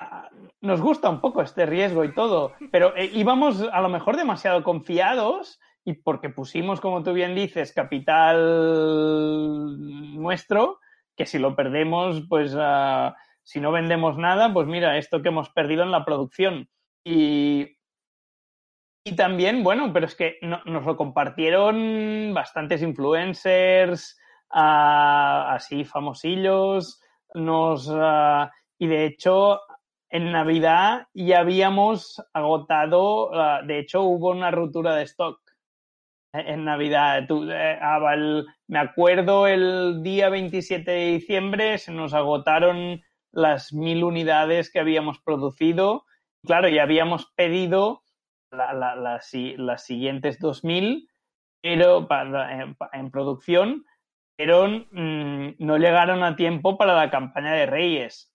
ah, 0.00 0.28
nos 0.60 0.80
gusta 0.80 1.08
un 1.08 1.20
poco 1.20 1.42
este 1.42 1.66
riesgo 1.66 2.04
y 2.04 2.14
todo, 2.14 2.52
pero 2.70 2.96
eh, 2.96 3.10
íbamos 3.14 3.62
a 3.72 3.80
lo 3.80 3.88
mejor 3.88 4.16
demasiado 4.16 4.62
confiados 4.62 5.58
y 5.84 5.94
porque 5.94 6.28
pusimos, 6.28 6.80
como 6.80 7.02
tú 7.02 7.12
bien 7.12 7.34
dices, 7.34 7.72
capital 7.72 8.34
nuestro, 10.14 10.78
que 11.16 11.26
si 11.26 11.38
lo 11.38 11.56
perdemos, 11.56 12.22
pues 12.28 12.54
ah, 12.58 13.16
si 13.42 13.60
no 13.60 13.72
vendemos 13.72 14.18
nada, 14.18 14.52
pues 14.52 14.66
mira, 14.66 14.98
esto 14.98 15.22
que 15.22 15.28
hemos 15.28 15.50
perdido 15.50 15.82
en 15.82 15.90
la 15.90 16.04
producción. 16.04 16.68
Y, 17.04 17.77
y 19.08 19.16
también, 19.16 19.62
bueno, 19.64 19.92
pero 19.92 20.06
es 20.06 20.14
que 20.14 20.36
no- 20.42 20.62
nos 20.64 20.84
lo 20.86 20.96
compartieron 20.96 22.32
bastantes 22.34 22.82
influencers, 22.82 24.18
ah, 24.50 25.54
así 25.54 25.84
famosillos, 25.84 27.00
nos, 27.34 27.90
ah, 27.92 28.50
y 28.78 28.86
de 28.86 29.06
hecho 29.06 29.60
en 30.10 30.32
Navidad 30.32 31.06
ya 31.14 31.40
habíamos 31.40 32.22
agotado, 32.32 33.30
ah, 33.34 33.62
de 33.64 33.78
hecho 33.80 34.02
hubo 34.02 34.30
una 34.30 34.50
ruptura 34.50 34.94
de 34.96 35.04
stock 35.04 35.40
en 36.32 36.64
Navidad. 36.64 37.26
Eh, 37.30 38.44
me 38.68 38.78
acuerdo 38.78 39.46
el 39.46 40.02
día 40.02 40.28
27 40.28 40.90
de 40.90 41.06
diciembre 41.12 41.78
se 41.78 41.92
nos 41.92 42.14
agotaron 42.14 43.02
las 43.32 43.72
mil 43.72 44.04
unidades 44.04 44.70
que 44.70 44.80
habíamos 44.80 45.18
producido. 45.20 46.04
Claro, 46.44 46.68
ya 46.68 46.82
habíamos 46.82 47.32
pedido 47.34 48.02
la- 48.50 48.72
la- 48.72 48.96
la 48.96 49.20
si- 49.20 49.56
las 49.56 49.84
siguientes 49.84 50.38
2000 50.38 51.08
pero 51.60 52.06
para- 52.06 52.62
en, 52.62 52.76
en 52.92 53.10
producción, 53.10 53.84
pero 54.36 54.68
mm, 54.68 55.54
no 55.58 55.76
llegaron 55.76 56.22
a 56.22 56.36
tiempo 56.36 56.78
para 56.78 56.94
la 56.94 57.10
campaña 57.10 57.52
de 57.52 57.66
Reyes 57.66 58.32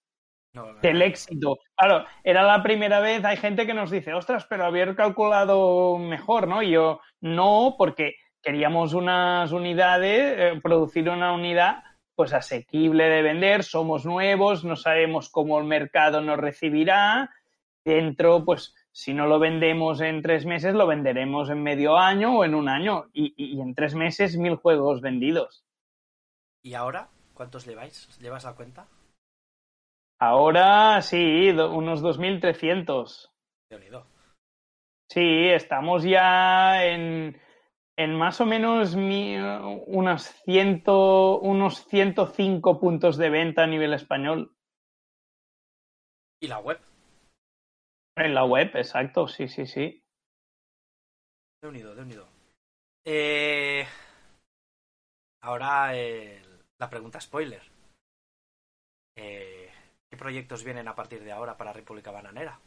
No, 0.52 0.74
del 0.82 1.00
éxito. 1.02 1.58
Claro, 1.76 2.04
era 2.22 2.42
la 2.42 2.62
primera 2.62 3.00
vez, 3.00 3.24
hay 3.24 3.36
gente 3.38 3.66
que 3.66 3.74
nos 3.74 3.90
dice, 3.90 4.12
ostras, 4.12 4.46
pero 4.48 4.66
haber 4.66 4.94
calculado 4.94 5.98
mejor, 5.98 6.46
¿no? 6.46 6.62
Y 6.62 6.70
yo, 6.72 7.00
no, 7.20 7.74
porque 7.78 8.14
queríamos 8.42 8.92
unas 8.92 9.50
unidades, 9.52 10.34
eh, 10.38 10.60
producir 10.62 11.08
una 11.08 11.32
unidad 11.32 11.82
pues 12.14 12.32
asequible 12.34 13.08
de 13.08 13.22
vender, 13.22 13.64
somos 13.64 14.04
nuevos, 14.06 14.64
no 14.64 14.76
sabemos 14.76 15.30
cómo 15.30 15.58
el 15.58 15.64
mercado 15.64 16.20
nos 16.20 16.38
recibirá, 16.38 17.30
dentro, 17.84 18.44
pues 18.44 18.74
si 18.94 19.12
no 19.12 19.26
lo 19.26 19.40
vendemos 19.40 20.00
en 20.00 20.22
tres 20.22 20.46
meses, 20.46 20.72
lo 20.74 20.86
venderemos 20.86 21.50
en 21.50 21.62
medio 21.64 21.98
año 21.98 22.38
o 22.38 22.44
en 22.44 22.54
un 22.54 22.68
año, 22.68 23.10
y, 23.12 23.34
y- 23.36 23.56
y 23.56 23.60
en 23.60 23.74
tres 23.74 23.94
meses 23.96 24.36
mil 24.36 24.54
juegos 24.54 25.00
vendidos. 25.00 25.64
¿Y 26.62 26.74
ahora? 26.74 27.08
¿Cuántos 27.34 27.66
lleváis? 27.66 28.08
¿Llevas 28.20 28.44
la 28.44 28.54
cuenta? 28.54 28.86
Ahora 30.20 31.02
sí, 31.02 31.50
do- 31.52 31.74
unos 31.74 32.02
2.300. 32.02 33.32
De 33.68 33.76
unido. 33.76 34.06
Sí, 35.10 35.48
estamos 35.48 36.04
ya 36.04 36.86
en, 36.86 37.36
en 37.96 38.14
más 38.16 38.40
o 38.40 38.46
menos 38.46 38.94
mi- 38.94 39.36
unas 39.86 40.40
ciento, 40.44 41.40
unos 41.40 41.84
105 41.86 42.78
puntos 42.78 43.16
de 43.16 43.28
venta 43.30 43.64
a 43.64 43.66
nivel 43.66 43.92
español. 43.92 44.56
¿Y 46.40 46.46
la 46.46 46.58
web? 46.60 46.78
En 48.16 48.34
la 48.34 48.44
web, 48.44 48.70
exacto, 48.74 49.26
sí, 49.26 49.48
sí, 49.48 49.66
sí. 49.66 50.02
De 51.60 51.68
unido, 51.68 51.94
de 51.94 52.02
unido. 52.02 52.28
Eh, 53.04 53.86
Ahora 55.44 55.92
la 56.78 56.88
pregunta 56.88 57.20
spoiler. 57.20 57.60
Eh, 59.14 59.70
¿Qué 60.08 60.16
proyectos 60.16 60.64
vienen 60.64 60.88
a 60.88 60.94
partir 60.94 61.22
de 61.22 61.32
ahora 61.32 61.54
para 61.54 61.72
República 61.72 62.10
Bananera? 62.10 62.58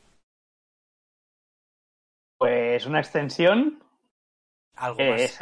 Pues 2.37 2.85
una 2.85 2.99
extensión 2.99 3.81
Algo 4.75 4.97
que 4.97 5.09
más. 5.09 5.41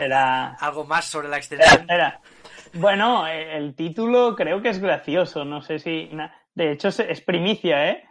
Algo 0.62 0.86
más 0.86 1.06
sobre 1.06 1.28
la 1.28 1.38
extensión. 1.38 1.88
Bueno, 2.76 3.28
eh, 3.28 3.58
el 3.58 3.76
título 3.76 4.34
creo 4.34 4.62
que 4.62 4.70
es 4.70 4.80
gracioso, 4.80 5.44
no 5.44 5.62
sé 5.62 5.80
si... 5.80 6.10
De 6.54 6.72
hecho, 6.72 6.88
es 6.88 7.20
primicia, 7.20 7.90
¿eh? 7.90 8.10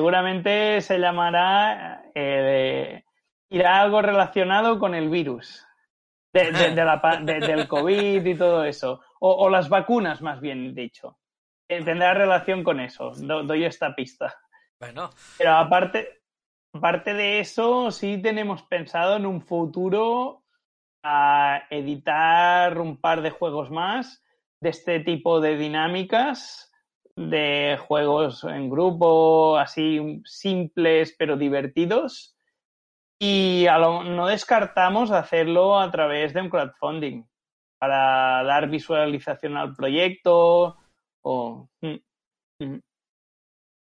Seguramente 0.00 0.82
se 0.82 0.98
llamará... 0.98 2.04
eh, 2.14 3.02
irá 3.48 3.80
algo 3.80 4.02
relacionado 4.02 4.78
con 4.78 4.94
el 4.94 5.08
virus. 5.08 5.66
De, 6.34 6.52
de- 6.52 6.74
de 6.74 6.84
la 6.84 7.00
pa- 7.00 7.16
de- 7.16 7.40
del 7.40 7.66
COVID 7.66 8.22
y 8.26 8.34
todo 8.34 8.62
eso. 8.64 9.00
O, 9.20 9.32
o 9.32 9.48
las 9.48 9.70
vacunas, 9.70 10.20
más 10.20 10.38
bien 10.42 10.74
dicho. 10.74 11.16
Eh, 11.66 11.82
Tendrá 11.82 12.12
relación 12.12 12.62
con 12.62 12.78
eso. 12.80 13.12
Do- 13.16 13.44
doy 13.44 13.64
esta 13.64 13.94
pista. 13.94 14.36
Bueno, 14.78 15.08
Pero 15.38 15.52
aparte, 15.54 16.20
aparte 16.74 17.14
de 17.14 17.40
eso, 17.40 17.90
sí 17.90 18.20
tenemos 18.20 18.64
pensado 18.64 19.16
en 19.16 19.24
un 19.24 19.40
futuro 19.40 20.42
a 21.02 21.62
editar 21.70 22.78
un 22.78 23.00
par 23.00 23.22
de 23.22 23.30
juegos 23.30 23.70
más 23.70 24.22
de 24.60 24.68
este 24.68 25.00
tipo 25.00 25.40
de 25.40 25.56
dinámicas, 25.56 26.65
de 27.16 27.78
juegos 27.86 28.44
en 28.44 28.68
grupo, 28.70 29.56
así 29.58 30.22
simples 30.24 31.14
pero 31.18 31.36
divertidos. 31.36 32.36
Y 33.18 33.66
a 33.66 33.78
lo- 33.78 34.04
no 34.04 34.26
descartamos 34.26 35.10
hacerlo 35.10 35.78
a 35.80 35.90
través 35.90 36.34
de 36.34 36.42
un 36.42 36.50
crowdfunding 36.50 37.24
para 37.78 38.42
dar 38.44 38.68
visualización 38.68 39.56
al 39.56 39.74
proyecto 39.74 40.76
o... 41.22 41.68
mm, 41.80 41.96
mm. 42.64 42.80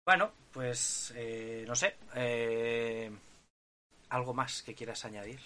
bueno, 0.05 0.31
pues 0.51 1.13
eh, 1.15 1.65
no 1.67 1.75
sé. 1.75 1.95
eh, 2.15 3.11
algo 4.09 4.33
más 4.33 4.63
que 4.63 4.73
quieras 4.73 5.03
añadir. 5.05 5.39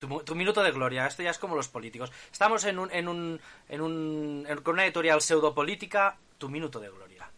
Tu, 0.00 0.08
tu 0.24 0.34
minuto 0.34 0.62
de 0.62 0.70
gloria. 0.72 1.06
Esto 1.06 1.22
ya 1.22 1.30
es 1.30 1.38
como 1.38 1.56
los 1.56 1.68
políticos. 1.68 2.12
Estamos 2.30 2.64
en 2.64 2.78
un, 2.78 2.90
en 2.92 3.08
un, 3.08 3.40
en 3.68 3.80
un, 3.80 4.46
en- 4.48 4.60
con 4.62 4.74
una 4.74 4.84
editorial 4.84 5.20
pseudopolítica. 5.20 6.18
Tu 6.38 6.48
minuto 6.48 6.78
de 6.80 6.88
gloria. 6.90 7.30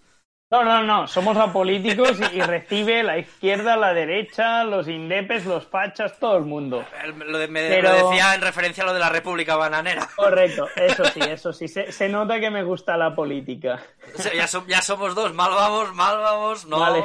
No, 0.50 0.64
no, 0.64 0.82
no, 0.82 1.06
somos 1.06 1.37
apolíticos 1.37 2.18
y, 2.32 2.37
y 2.38 2.40
recibe 2.40 3.02
la 3.02 3.18
izquierda, 3.18 3.76
la 3.76 3.92
derecha, 3.92 4.64
los 4.64 4.88
indepes, 4.88 5.44
los 5.44 5.66
fachas, 5.66 6.18
todo 6.18 6.38
el 6.38 6.44
mundo. 6.46 6.87
Lo, 7.26 7.37
de- 7.37 7.48
me, 7.48 7.68
Pero- 7.68 7.90
lo 7.92 8.08
decía 8.08 8.34
en 8.34 8.40
referencia 8.40 8.82
a 8.82 8.87
lo 8.87 8.94
de 8.94 8.98
la 9.00 9.11
República 9.11 9.56
Bananera. 9.56 10.08
Correcto, 10.16 10.66
eso 10.74 11.04
sí, 11.04 11.20
eso 11.28 11.52
sí. 11.52 11.68
Se, 11.68 11.92
se 11.92 12.08
nota 12.08 12.40
que 12.40 12.50
me 12.50 12.62
gusta 12.62 12.96
la 12.96 13.14
política. 13.14 13.78
O 14.16 14.22
sea, 14.22 14.32
ya, 14.32 14.46
so- 14.46 14.64
ya 14.66 14.80
somos 14.80 15.14
dos, 15.14 15.34
mal 15.34 15.50
vamos, 15.50 15.94
mal 15.94 16.16
vamos, 16.16 16.64
no. 16.66 16.78
Vale. 16.80 17.04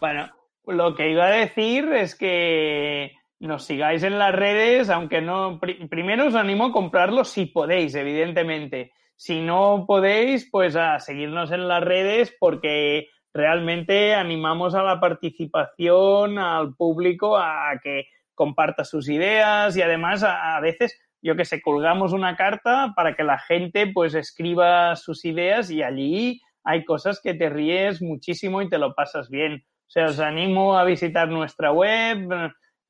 Bueno, 0.00 0.30
lo 0.66 0.94
que 0.94 1.10
iba 1.10 1.26
a 1.26 1.30
decir 1.30 1.92
es 1.92 2.14
que 2.14 3.12
nos 3.40 3.64
sigáis 3.64 4.02
en 4.02 4.18
las 4.18 4.34
redes, 4.34 4.88
aunque 4.88 5.20
no. 5.20 5.58
pri- 5.60 5.86
primero 5.88 6.26
os 6.28 6.34
animo 6.34 6.66
a 6.66 6.72
comprarlo 6.72 7.24
si 7.24 7.46
podéis, 7.46 7.94
evidentemente. 7.94 8.92
Si 9.20 9.42
no 9.42 9.84
podéis, 9.86 10.48
pues 10.50 10.76
a 10.76 10.98
seguirnos 10.98 11.52
en 11.52 11.68
las 11.68 11.84
redes 11.84 12.34
porque 12.40 13.08
realmente 13.34 14.14
animamos 14.14 14.74
a 14.74 14.82
la 14.82 14.98
participación, 14.98 16.38
al 16.38 16.74
público, 16.74 17.36
a 17.36 17.78
que 17.82 18.06
comparta 18.34 18.82
sus 18.82 19.10
ideas 19.10 19.76
y 19.76 19.82
además 19.82 20.22
a, 20.26 20.58
veces, 20.60 20.98
yo 21.20 21.36
que 21.36 21.44
sé, 21.44 21.60
colgamos 21.60 22.14
una 22.14 22.34
carta 22.34 22.94
para 22.96 23.14
que 23.14 23.22
la 23.22 23.38
gente 23.38 23.88
pues 23.88 24.14
escriba 24.14 24.96
sus 24.96 25.26
ideas 25.26 25.70
y 25.70 25.82
allí 25.82 26.40
hay 26.64 26.86
cosas 26.86 27.20
que 27.22 27.34
te 27.34 27.50
ríes 27.50 28.00
muchísimo 28.00 28.62
y 28.62 28.70
te 28.70 28.78
lo 28.78 28.94
pasas 28.94 29.28
bien. 29.28 29.66
O 29.86 29.90
sea, 29.90 30.06
os 30.06 30.18
animo 30.18 30.78
a 30.78 30.84
visitar 30.84 31.28
nuestra 31.28 31.72
web 31.72 32.26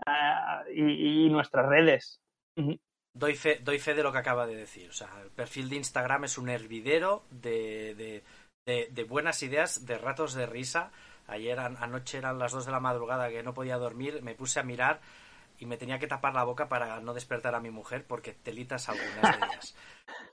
ah, 0.07 0.63
y, 0.73 1.29
nuestras 1.29 1.67
redes. 1.67 2.23
Doy 3.13 3.35
fe, 3.35 3.59
doy 3.63 3.79
fe 3.79 3.95
de 3.95 4.03
lo 4.03 4.13
que 4.13 4.19
acaba 4.19 4.47
de 4.47 4.55
decir. 4.57 4.89
O 4.89 4.93
sea, 4.93 5.09
el 5.23 5.31
perfil 5.31 5.69
de 5.69 5.77
Instagram 5.77 6.25
es 6.25 6.39
un 6.39 6.49
hervidero 6.49 7.25
de, 7.31 8.23
de, 8.67 9.05
buenas 9.05 9.43
ideas, 9.43 9.85
de 9.87 9.99
ratos 9.99 10.35
de 10.35 10.47
risa. 10.47 10.93
Ayer 11.27 11.59
an- 11.59 11.77
anoche 11.81 12.19
eran 12.19 12.39
las 12.39 12.53
2 12.53 12.67
de 12.67 12.73
la 12.73 12.81
madrugada 12.81 13.29
que 13.29 13.43
no 13.43 13.55
podía 13.55 13.77
dormir, 13.79 14.23
me 14.23 14.35
puse 14.35 14.61
a 14.61 14.65
mirar 14.65 15.01
y 15.59 15.67
me 15.67 15.77
tenía 15.77 15.99
que 15.99 16.07
tapar 16.07 16.35
la 16.35 16.45
boca 16.45 16.69
para 16.69 17.01
no 17.01 17.13
despertar 17.13 17.55
a 17.55 17.61
mi 17.61 17.71
mujer 17.71 18.05
porque 18.07 18.33
telitas 18.33 18.89
algunas 18.89 19.39
de 19.39 19.47
ellas. 19.47 19.75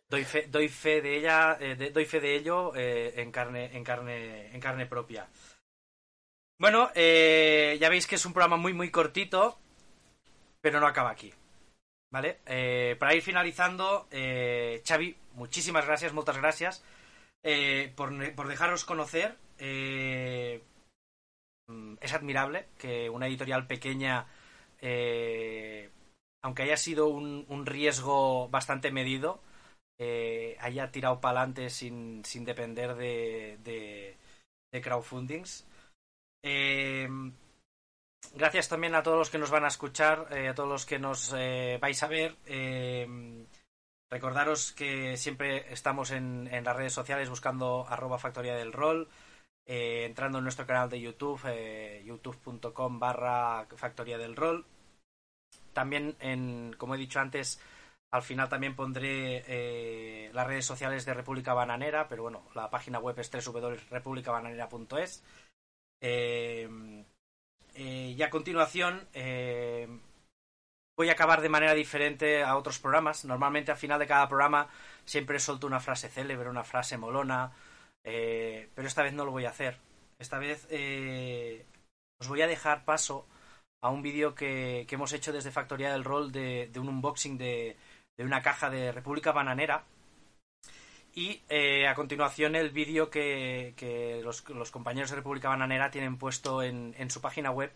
Doy 0.10 0.24
fe, 0.24 0.48
doy 0.48 0.70
fe 0.70 1.02
de 1.02 1.18
ella, 1.18 1.58
eh, 1.60 1.92
doy 1.94 2.06
fe 2.06 2.20
de 2.20 2.36
ello 2.36 2.72
eh, 2.76 3.14
en 3.18 3.32
carne, 3.32 3.76
en 3.76 3.84
carne, 3.84 4.54
en 4.56 4.60
carne 4.62 4.86
propia. 4.86 5.28
Bueno, 6.60 6.90
eh, 6.96 7.78
ya 7.80 7.90
veis 7.90 8.08
que 8.08 8.16
es 8.16 8.26
un 8.26 8.34
programa 8.34 8.58
muy 8.58 8.74
muy 8.74 8.90
cortito, 8.90 9.60
pero 10.62 10.80
no 10.80 10.88
acaba 10.88 11.10
aquí. 11.12 11.34
¿Vale? 12.12 12.40
Eh, 12.46 12.96
para 13.00 13.14
ir 13.14 13.22
finalizando, 13.22 14.08
eh, 14.12 14.82
Xavi, 14.86 15.16
muchísimas 15.34 15.86
gracias, 15.86 16.14
muchas 16.14 16.38
gracias 16.38 16.84
eh, 17.44 17.92
por, 17.96 18.34
por 18.36 18.48
dejaros 18.48 18.86
conocer. 18.86 19.38
Eh, 19.58 20.64
mm, 21.68 21.96
es 22.00 22.14
admirable 22.14 22.68
que 22.78 23.10
una 23.10 23.28
editorial 23.28 23.68
pequeña, 23.68 24.26
eh, 24.82 25.90
aunque 26.44 26.64
haya 26.64 26.78
sido 26.78 27.08
un, 27.08 27.66
riesgo 27.66 28.48
bastante 28.50 28.92
medido, 28.92 29.42
eh, 30.00 30.56
haya 30.60 30.92
tirado 30.92 31.20
para 31.20 31.40
adelante 31.42 31.70
sin, 31.70 32.24
sin 32.24 32.46
depender 32.46 32.96
de, 32.96 33.58
de, 33.64 34.16
de 34.72 34.82
crowdfundings. 34.82 35.66
Gracias 38.38 38.70
también 38.70 38.94
a 38.94 39.02
todos 39.04 39.18
los 39.18 39.30
que 39.30 39.40
nos 39.40 39.50
van 39.50 39.66
a 39.66 39.70
escuchar, 39.70 40.28
eh, 40.32 40.50
a 40.50 40.56
todos 40.56 40.70
los 40.70 40.86
que 40.86 41.00
nos 41.00 41.34
eh, 41.36 41.80
vais 41.82 42.02
a 42.04 42.08
ver. 42.08 42.36
Eh, 42.46 43.46
recordaros 44.12 44.74
que 44.74 45.18
siempre 45.18 45.74
estamos 45.74 46.12
en, 46.12 46.50
las 46.64 46.76
redes 46.76 46.94
sociales 46.94 47.30
buscando 47.30 47.88
arroba 47.90 48.20
factoría 48.20 48.56
del 48.56 48.74
rol, 48.74 49.10
entrando 49.66 50.38
en 50.38 50.44
nuestro 50.46 50.66
canal 50.66 50.90
de 50.90 51.02
YouTube, 51.02 51.42
youtube.com 52.06 53.00
barra 53.00 53.66
factoría 53.76 54.18
del 54.18 54.36
rol. 54.36 54.66
También, 55.74 56.16
en, 56.20 56.74
como 56.78 56.96
he 56.96 56.98
dicho 56.98 57.20
antes, 57.20 57.60
al 58.12 58.22
final 58.22 58.50
también 58.50 58.76
pondré 58.76 60.32
las 60.32 60.48
redes 60.48 60.66
sociales 60.66 61.06
de 61.06 61.14
República 61.14 61.54
Bananera, 61.54 62.08
pero 62.08 62.24
bueno, 62.24 62.44
la 62.56 62.70
página 62.70 63.00
web 63.00 63.20
es 63.20 63.30
www.republicabananera.es. 63.30 65.24
Eh, 66.02 66.70
eh, 67.78 68.16
y 68.18 68.22
a 68.24 68.30
continuación 68.30 69.08
eh, 69.14 69.88
voy 70.98 71.10
a 71.10 71.12
acabar 71.12 71.42
de 71.42 71.50
manera 71.50 71.74
diferente 71.76 72.44
a 72.44 72.58
otros 72.58 72.80
programas. 72.80 73.24
Normalmente 73.24 73.72
al 73.72 73.78
final 73.78 74.00
de 74.00 74.08
cada 74.08 74.28
programa 74.28 74.68
siempre 75.06 75.40
suelto 75.40 75.68
una 75.68 75.80
frase 75.80 76.10
célebre, 76.10 76.50
una 76.50 76.64
frase 76.64 76.98
molona, 76.98 77.52
eh, 78.04 78.70
pero 78.74 78.88
esta 78.88 79.04
vez 79.04 79.14
no 79.14 79.26
lo 79.26 79.32
voy 79.32 79.46
a 79.46 79.52
hacer. 79.52 79.78
Esta 80.18 80.40
vez 80.40 80.68
eh, 80.72 81.66
os 82.20 82.28
voy 82.28 82.42
a 82.42 82.48
dejar 82.48 82.84
paso 82.84 83.28
a 83.84 83.90
un 83.90 84.02
vídeo 84.02 84.34
que, 84.34 84.88
hemos 84.90 85.14
hecho 85.14 85.32
desde 85.32 85.52
Factoría 85.52 85.92
del 85.92 86.04
Rol 86.04 86.32
de, 86.32 86.70
de 86.74 86.80
un 86.80 86.90
unboxing 86.90 87.38
de, 87.38 87.78
de 88.18 88.26
una 88.26 88.42
caja 88.42 88.72
de 88.72 88.92
República 88.92 89.32
Bananera. 89.32 89.84
Y 91.18 91.42
eh, 91.50 91.88
a 91.88 91.96
continuación 91.96 92.56
el 92.56 92.70
vídeo 92.70 93.10
que, 93.10 93.74
que 93.76 94.22
los, 94.24 94.48
los 94.50 94.70
compañeros 94.70 95.10
de 95.10 95.16
República 95.16 95.50
Bananera 95.50 95.90
tienen 95.90 96.20
puesto 96.20 96.62
en, 96.62 96.94
en 96.96 97.10
su 97.10 97.22
página 97.22 97.50
web, 97.50 97.72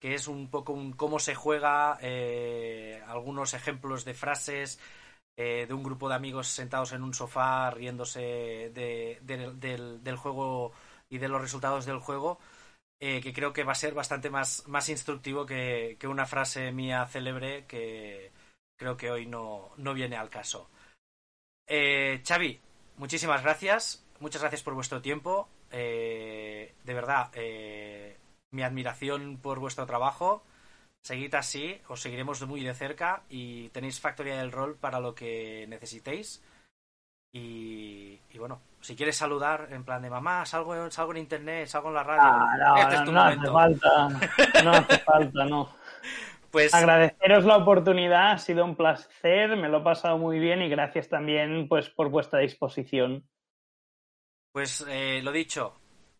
que 0.00 0.14
es 0.14 0.26
un 0.26 0.48
poco 0.48 0.72
un 0.72 0.94
cómo 0.94 1.18
se 1.18 1.34
juega, 1.34 1.98
eh, 2.00 3.02
algunos 3.06 3.52
ejemplos 3.52 4.06
de 4.06 4.14
frases 4.14 4.80
eh, 5.36 5.66
de 5.66 5.74
un 5.74 5.82
grupo 5.82 6.08
de 6.08 6.14
amigos 6.14 6.48
sentados 6.48 6.92
en 6.92 7.02
un 7.02 7.12
sofá 7.12 7.70
riéndose 7.70 8.20
de- 8.72 9.18
de- 9.20 9.52
del, 9.52 10.02
del 10.02 10.16
juego 10.16 10.72
y 11.10 11.18
de 11.18 11.28
los 11.28 11.42
resultados 11.42 11.84
del 11.84 11.98
juego, 11.98 12.38
que 13.00 13.32
creo 13.34 13.52
que 13.52 13.64
va 13.64 13.72
a 13.72 13.82
ser 13.84 13.94
bastante 13.94 14.30
más, 14.30 14.66
más 14.66 14.88
instructivo 14.88 15.46
que, 15.46 15.96
que 16.00 16.08
una 16.08 16.26
frase 16.26 16.72
mía 16.72 17.06
célebre 17.06 17.66
que 17.66 18.32
creo 18.78 18.96
que 18.96 19.10
hoy 19.10 19.26
no, 19.26 19.70
no 19.76 19.94
viene 19.94 20.16
al 20.16 20.30
caso. 20.30 20.68
Eh, 21.66 22.22
Xavi, 22.26 22.58
muchísimas 22.98 23.42
gracias. 23.42 24.04
Muchas 24.20 24.42
gracias 24.42 24.62
por 24.62 24.74
vuestro 24.74 25.00
tiempo. 25.00 25.48
Eh, 25.70 26.74
de 26.84 26.94
verdad, 26.94 27.30
eh, 27.34 28.16
mi 28.50 28.62
admiración 28.62 29.38
por 29.38 29.58
vuestro 29.58 29.86
trabajo. 29.86 30.42
Seguid 31.02 31.34
así, 31.34 31.80
os 31.88 32.02
seguiremos 32.02 32.44
muy 32.46 32.62
de 32.62 32.74
cerca 32.74 33.22
y 33.30 33.68
tenéis 33.70 34.00
Factoría 34.00 34.36
del 34.36 34.52
Rol 34.52 34.76
para 34.76 35.00
lo 35.00 35.14
que 35.14 35.66
necesitéis. 35.68 36.42
Y, 37.32 38.18
y 38.30 38.38
bueno, 38.38 38.60
si 38.80 38.96
quieres 38.96 39.16
saludar 39.16 39.68
en 39.70 39.84
plan 39.84 40.02
de 40.02 40.10
mamá, 40.10 40.44
salgo, 40.46 40.90
salgo 40.90 41.12
en 41.12 41.18
internet, 41.18 41.68
salgo 41.68 41.88
en 41.88 41.94
la 41.94 42.02
radio. 42.02 42.22
Ah, 42.22 42.56
no, 42.58 42.76
este 42.76 42.94
es 42.94 43.00
no, 43.00 43.06
tu 43.06 43.12
no 43.12 43.22
hace 43.22 43.52
falta. 43.52 44.08
No 44.64 44.70
hace 44.72 44.98
falta, 45.04 45.44
no. 45.44 45.68
Pues 46.50 46.72
Agradeceros 46.72 47.44
la 47.44 47.56
oportunidad, 47.56 48.32
ha 48.32 48.38
sido 48.38 48.64
un 48.64 48.74
placer, 48.74 49.56
me 49.56 49.68
lo 49.68 49.78
he 49.78 49.82
pasado 49.82 50.16
muy 50.16 50.38
bien 50.38 50.62
y 50.62 50.68
gracias 50.68 51.08
también 51.08 51.68
pues 51.68 51.90
por 51.90 52.08
vuestra 52.08 52.40
disposición. 52.40 53.28
Pues 54.52 54.84
eh, 54.88 55.20
lo 55.22 55.30
dicho, 55.30 55.74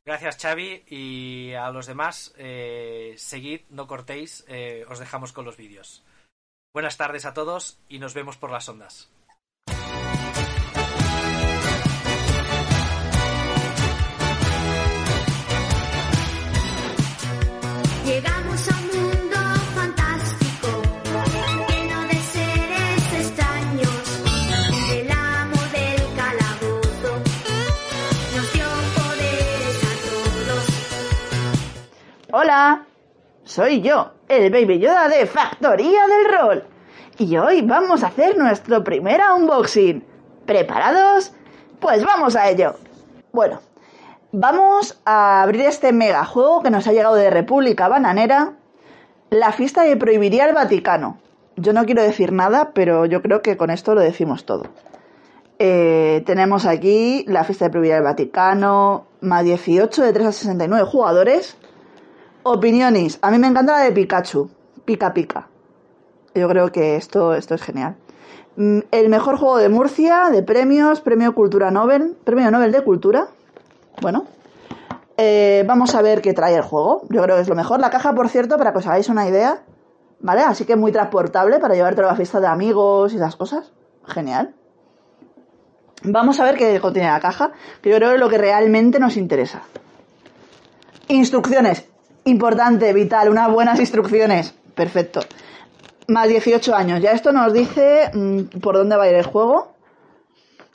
gracias 0.04 0.36
Xavi 0.40 0.84
y 0.86 1.54
a 1.54 1.70
los 1.70 1.86
demás, 1.86 2.34
eh, 2.36 3.14
seguid, 3.16 3.62
no 3.70 3.86
cortéis, 3.86 4.44
eh, 4.48 4.84
os 4.88 4.98
dejamos 4.98 5.32
con 5.32 5.46
los 5.46 5.56
vídeos. 5.56 6.04
Buenas 6.74 6.98
tardes 6.98 7.24
a 7.24 7.32
todos 7.32 7.80
y 7.88 7.98
nos 7.98 8.12
vemos 8.12 8.36
por 8.36 8.50
las 8.50 8.68
ondas. 8.68 9.10
Llegamos 18.04 18.47
Hola, 32.40 32.86
soy 33.42 33.80
yo, 33.80 34.12
el 34.28 34.52
Baby 34.52 34.78
Yoda 34.78 35.08
de 35.08 35.26
Factoría 35.26 36.06
del 36.06 36.38
Rol. 36.38 36.64
Y 37.18 37.36
hoy 37.36 37.62
vamos 37.62 38.04
a 38.04 38.06
hacer 38.06 38.38
nuestro 38.38 38.84
primer 38.84 39.20
unboxing. 39.36 40.04
¿Preparados? 40.46 41.32
Pues 41.80 42.04
vamos 42.04 42.36
a 42.36 42.48
ello. 42.48 42.76
Bueno, 43.32 43.58
vamos 44.30 45.00
a 45.04 45.42
abrir 45.42 45.62
este 45.62 45.92
mega 45.92 46.24
juego 46.24 46.62
que 46.62 46.70
nos 46.70 46.86
ha 46.86 46.92
llegado 46.92 47.16
de 47.16 47.28
República 47.28 47.88
Bananera. 47.88 48.52
La 49.30 49.50
fiesta 49.50 49.84
que 49.84 49.96
prohibiría 49.96 50.46
el 50.46 50.54
Vaticano. 50.54 51.18
Yo 51.56 51.72
no 51.72 51.86
quiero 51.86 52.04
decir 52.04 52.30
nada, 52.30 52.70
pero 52.72 53.04
yo 53.04 53.20
creo 53.20 53.42
que 53.42 53.56
con 53.56 53.70
esto 53.70 53.96
lo 53.96 54.00
decimos 54.00 54.44
todo. 54.44 54.68
Eh, 55.58 56.22
tenemos 56.24 56.66
aquí 56.66 57.24
la 57.26 57.42
fiesta 57.42 57.64
de 57.64 57.72
prohibiría 57.72 57.96
el 57.96 58.04
Vaticano, 58.04 59.06
más 59.22 59.42
18 59.44 60.04
de 60.04 60.12
3 60.12 60.26
a 60.28 60.30
69 60.30 60.86
jugadores. 60.88 61.58
Opiniones. 62.50 63.18
A 63.20 63.30
mí 63.30 63.38
me 63.38 63.46
encanta 63.46 63.72
la 63.72 63.84
de 63.84 63.92
Pikachu. 63.92 64.50
Pica 64.84 65.12
pica. 65.12 65.48
Yo 66.34 66.48
creo 66.48 66.72
que 66.72 66.96
esto, 66.96 67.34
esto 67.34 67.54
es 67.54 67.62
genial. 67.62 67.96
Mm, 68.56 68.80
El 68.90 69.08
mejor 69.08 69.36
juego 69.36 69.58
de 69.58 69.68
Murcia, 69.68 70.30
de 70.30 70.42
premios, 70.42 71.00
premio 71.00 71.34
Cultura 71.34 71.70
Nobel, 71.70 72.16
premio 72.24 72.50
Nobel 72.50 72.72
de 72.72 72.82
Cultura. 72.82 73.28
Bueno, 74.00 74.24
eh, 75.16 75.64
vamos 75.66 75.94
a 75.94 76.02
ver 76.02 76.22
qué 76.22 76.32
trae 76.32 76.54
el 76.54 76.62
juego. 76.62 77.02
Yo 77.10 77.22
creo 77.22 77.36
que 77.36 77.42
es 77.42 77.48
lo 77.48 77.54
mejor. 77.54 77.80
La 77.80 77.90
caja, 77.90 78.14
por 78.14 78.28
cierto, 78.28 78.56
para 78.56 78.72
que 78.72 78.78
os 78.78 78.86
hagáis 78.86 79.08
una 79.08 79.28
idea, 79.28 79.62
¿vale? 80.20 80.42
Así 80.42 80.64
que 80.64 80.76
muy 80.76 80.90
transportable 80.90 81.58
para 81.58 81.74
llevártelo 81.74 82.08
a 82.08 82.12
la 82.12 82.16
fiesta 82.16 82.40
de 82.40 82.46
amigos 82.46 83.12
y 83.12 83.16
esas 83.16 83.36
cosas. 83.36 83.72
Genial. 84.06 84.54
Vamos 86.04 86.40
a 86.40 86.44
ver 86.44 86.56
qué 86.56 86.80
contiene 86.80 87.08
la 87.10 87.20
caja, 87.20 87.52
que 87.82 87.90
yo 87.90 87.96
creo 87.96 88.10
que 88.10 88.14
es 88.14 88.20
lo 88.20 88.28
que 88.30 88.38
realmente 88.38 88.98
nos 89.00 89.16
interesa. 89.16 89.62
Instrucciones. 91.08 91.88
Importante, 92.28 92.92
vital, 92.92 93.30
unas 93.30 93.50
buenas 93.50 93.80
instrucciones. 93.80 94.52
Perfecto. 94.74 95.20
Más 96.08 96.28
18 96.28 96.74
años. 96.74 97.00
Ya 97.00 97.12
esto 97.12 97.32
nos 97.32 97.54
dice 97.54 98.10
mm, 98.12 98.60
por 98.60 98.76
dónde 98.76 98.96
va 98.96 99.04
a 99.04 99.08
ir 99.08 99.14
el 99.14 99.24
juego. 99.24 99.72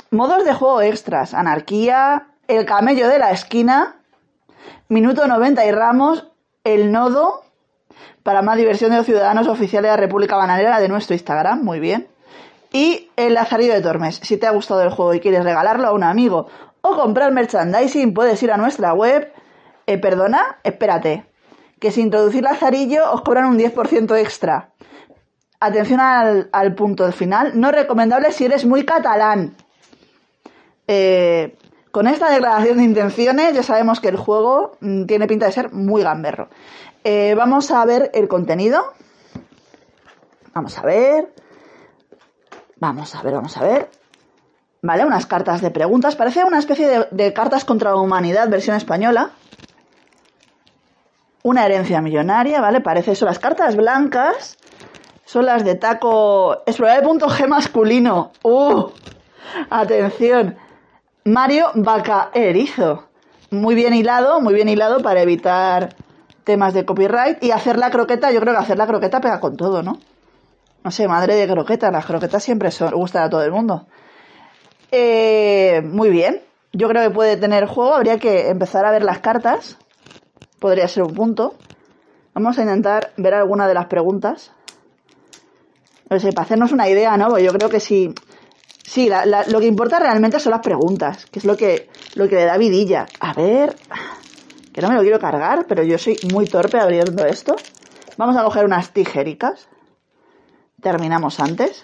Modos 0.10 0.46
de 0.46 0.54
juego 0.56 0.82
extras. 0.82 1.36
Anarquía, 1.36 2.30
el 2.48 2.66
camello 2.66 3.08
de 3.08 3.20
la 3.20 3.30
esquina, 3.30 3.98
minuto 4.90 5.28
90 5.28 5.64
y 5.64 5.72
Ramos, 5.72 6.28
el 6.64 6.92
nodo, 6.92 7.44
para 8.24 8.42
más 8.42 8.58
diversión 8.58 8.90
de 8.90 8.98
los 8.98 9.06
ciudadanos 9.06 9.48
oficiales 9.48 9.92
de 9.92 9.96
la 9.96 10.02
República 10.02 10.36
Bananera 10.36 10.80
de 10.80 10.88
nuestro 10.88 11.14
Instagram. 11.14 11.64
Muy 11.64 11.80
bien. 11.80 12.08
Y 12.72 13.12
el 13.16 13.36
Lazarillo 13.36 13.76
de 13.76 13.82
Tormes. 13.82 14.20
Si 14.24 14.38
te 14.38 14.48
ha 14.48 14.52
gustado 14.52 14.82
el 14.82 14.90
juego 14.90 15.14
y 15.14 15.20
quieres 15.20 15.44
regalarlo 15.44 15.88
a 15.88 15.92
un 15.92 16.04
amigo 16.04 16.48
o 16.82 16.96
comprar 16.96 17.32
merchandising, 17.32 18.16
puedes 18.16 18.42
ir 18.42 18.52
a 18.52 18.58
nuestra 18.58 18.96
web. 18.96 19.32
Eh, 19.86 20.00
perdona, 20.00 20.58
espérate. 20.64 21.28
Que 21.84 21.92
si 21.92 22.00
introducir 22.00 22.44
Lazarillo 22.44 23.12
os 23.12 23.24
cobran 23.24 23.44
un 23.52 23.60
10% 23.60 24.16
extra. 24.18 24.70
Atención 25.60 26.00
al, 26.00 26.48
al 26.54 26.76
punto 26.76 27.12
final. 27.12 27.60
No 27.60 27.74
recomendable 27.74 28.32
si 28.32 28.46
eres 28.46 28.64
muy 28.64 28.86
catalán. 28.86 29.58
Eh, 30.88 31.58
con 31.92 32.08
esta 32.08 32.32
declaración 32.32 32.78
de 32.78 32.86
intenciones 32.86 33.54
ya 33.54 33.64
sabemos 33.64 34.00
que 34.00 34.08
el 34.08 34.16
juego 34.16 34.78
mm, 34.80 35.08
tiene 35.08 35.28
pinta 35.28 35.46
de 35.46 35.52
ser 35.52 35.74
muy 35.74 36.04
gamberro. 36.04 36.48
Eh, 37.04 37.36
vamos 37.36 37.70
a 37.72 37.84
ver 37.84 38.12
el 38.14 38.30
contenido. 38.30 38.94
Vamos 40.54 40.78
a 40.78 40.84
ver. 40.84 41.34
Vamos 42.78 43.14
a 43.14 43.22
ver, 43.24 43.34
vamos 43.34 43.58
a 43.58 43.62
ver. 43.62 43.90
Vale, 44.82 45.04
unas 45.04 45.26
cartas 45.26 45.60
de 45.60 45.70
preguntas. 45.70 46.16
Parece 46.16 46.46
una 46.46 46.60
especie 46.60 47.08
de 47.12 47.34
cartas 47.34 47.66
contra 47.66 47.90
la 47.90 47.98
humanidad, 47.98 48.48
versión 48.48 48.78
española. 48.78 49.32
Una 51.44 51.66
herencia 51.66 52.02
millonaria, 52.02 52.62
¿vale? 52.62 52.82
Parece 52.82 53.12
eso. 53.12 53.26
Las 53.26 53.40
cartas 53.40 53.76
blancas 53.76 54.58
son 55.26 55.46
las 55.46 55.64
de 55.64 55.76
taco. 55.76 56.64
Explorar 56.66 57.00
el 57.00 57.04
punto 57.04 57.28
G 57.28 57.48
masculino. 57.48 58.32
¡Uh! 58.44 58.90
Atención. 59.70 60.56
Mario 61.26 61.68
Vaca 61.76 62.30
Erizo. 62.34 63.10
Muy 63.52 63.76
bien 63.76 63.94
hilado, 63.94 64.42
muy 64.42 64.54
bien 64.54 64.70
hilado 64.70 65.02
para 65.02 65.22
evitar 65.22 65.96
temas 66.44 66.74
de 66.74 66.86
copyright. 66.86 67.44
Y 67.44 67.52
hacer 67.52 67.78
la 67.78 67.92
croqueta, 67.92 68.32
yo 68.32 68.40
creo 68.40 68.54
que 68.54 68.62
hacer 68.62 68.78
la 68.78 68.88
croqueta 68.88 69.22
pega 69.22 69.40
con 69.40 69.56
todo, 69.56 69.84
¿no? 69.84 70.00
No 70.84 70.92
sé, 70.92 71.08
madre 71.08 71.36
de 71.36 71.48
croqueta, 71.48 71.92
las 71.92 72.06
croquetas 72.06 72.44
siempre 72.44 72.72
son, 72.72 72.92
gustan 72.92 73.24
a 73.24 73.30
todo 73.30 73.44
el 73.44 73.52
mundo. 73.52 73.86
Eh, 74.92 75.82
muy 75.84 76.10
bien. 76.10 76.42
Yo 76.74 76.88
creo 76.90 77.04
que 77.04 77.14
puede 77.14 77.38
tener 77.38 77.68
juego, 77.68 77.94
habría 77.94 78.18
que 78.18 78.50
empezar 78.50 78.86
a 78.86 78.92
ver 78.92 79.04
las 79.04 79.20
cartas. 79.20 79.78
Podría 80.64 80.88
ser 80.88 81.04
un 81.04 81.14
punto. 81.14 81.56
Vamos 82.34 82.58
a 82.58 82.62
intentar 82.62 83.12
ver 83.18 83.34
alguna 83.34 83.68
de 83.68 83.74
las 83.74 83.88
preguntas. 83.88 84.54
No 86.10 86.18
sé, 86.22 86.32
para 86.32 86.46
hacernos 86.46 86.72
una 86.72 86.88
idea, 86.88 87.18
¿no? 87.18 87.38
Yo 87.38 87.52
creo 87.52 87.70
que 87.70 87.82
sí. 87.82 88.16
Sí, 88.82 89.12
lo 89.48 89.60
que 89.60 89.66
importa 89.66 90.00
realmente 90.00 90.40
son 90.40 90.52
las 90.52 90.62
preguntas, 90.62 91.26
que 91.26 91.40
es 91.40 91.44
lo 91.44 91.58
que, 91.58 91.90
lo 92.16 92.30
que 92.30 92.36
le 92.36 92.46
da 92.46 92.56
vidilla. 92.56 93.08
A 93.20 93.34
ver, 93.34 93.76
que 94.72 94.82
no 94.82 94.88
me 94.88 94.96
lo 94.96 95.02
quiero 95.02 95.20
cargar, 95.20 95.66
pero 95.68 95.84
yo 95.84 95.98
soy 95.98 96.18
muy 96.32 96.46
torpe 96.46 96.80
abriendo 96.80 97.26
esto. 97.26 97.58
Vamos 98.16 98.38
a 98.38 98.44
coger 98.46 98.64
unas 98.64 98.94
tijericas. 98.94 99.68
Terminamos 100.82 101.42
antes. 101.42 101.84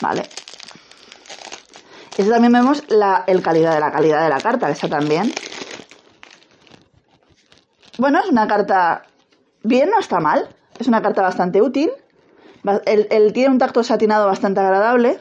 Vale. 0.00 0.41
Eso 2.16 2.30
también 2.30 2.52
vemos 2.52 2.84
la 2.90 3.24
el 3.26 3.42
calidad 3.42 3.74
de 3.74 3.80
la 3.80 3.90
calidad 3.90 4.22
de 4.22 4.28
la 4.28 4.40
carta, 4.40 4.70
esa 4.70 4.88
también. 4.88 5.32
Bueno, 7.98 8.20
es 8.20 8.28
una 8.30 8.46
carta 8.46 9.04
bien, 9.62 9.90
no 9.90 9.98
está 9.98 10.20
mal. 10.20 10.48
Es 10.78 10.88
una 10.88 11.02
carta 11.02 11.22
bastante 11.22 11.60
útil. 11.62 11.90
El, 12.86 13.06
el- 13.10 13.32
tiene 13.32 13.50
un 13.50 13.58
tacto 13.58 13.82
satinado 13.82 14.26
bastante 14.26 14.60
agradable. 14.60 15.18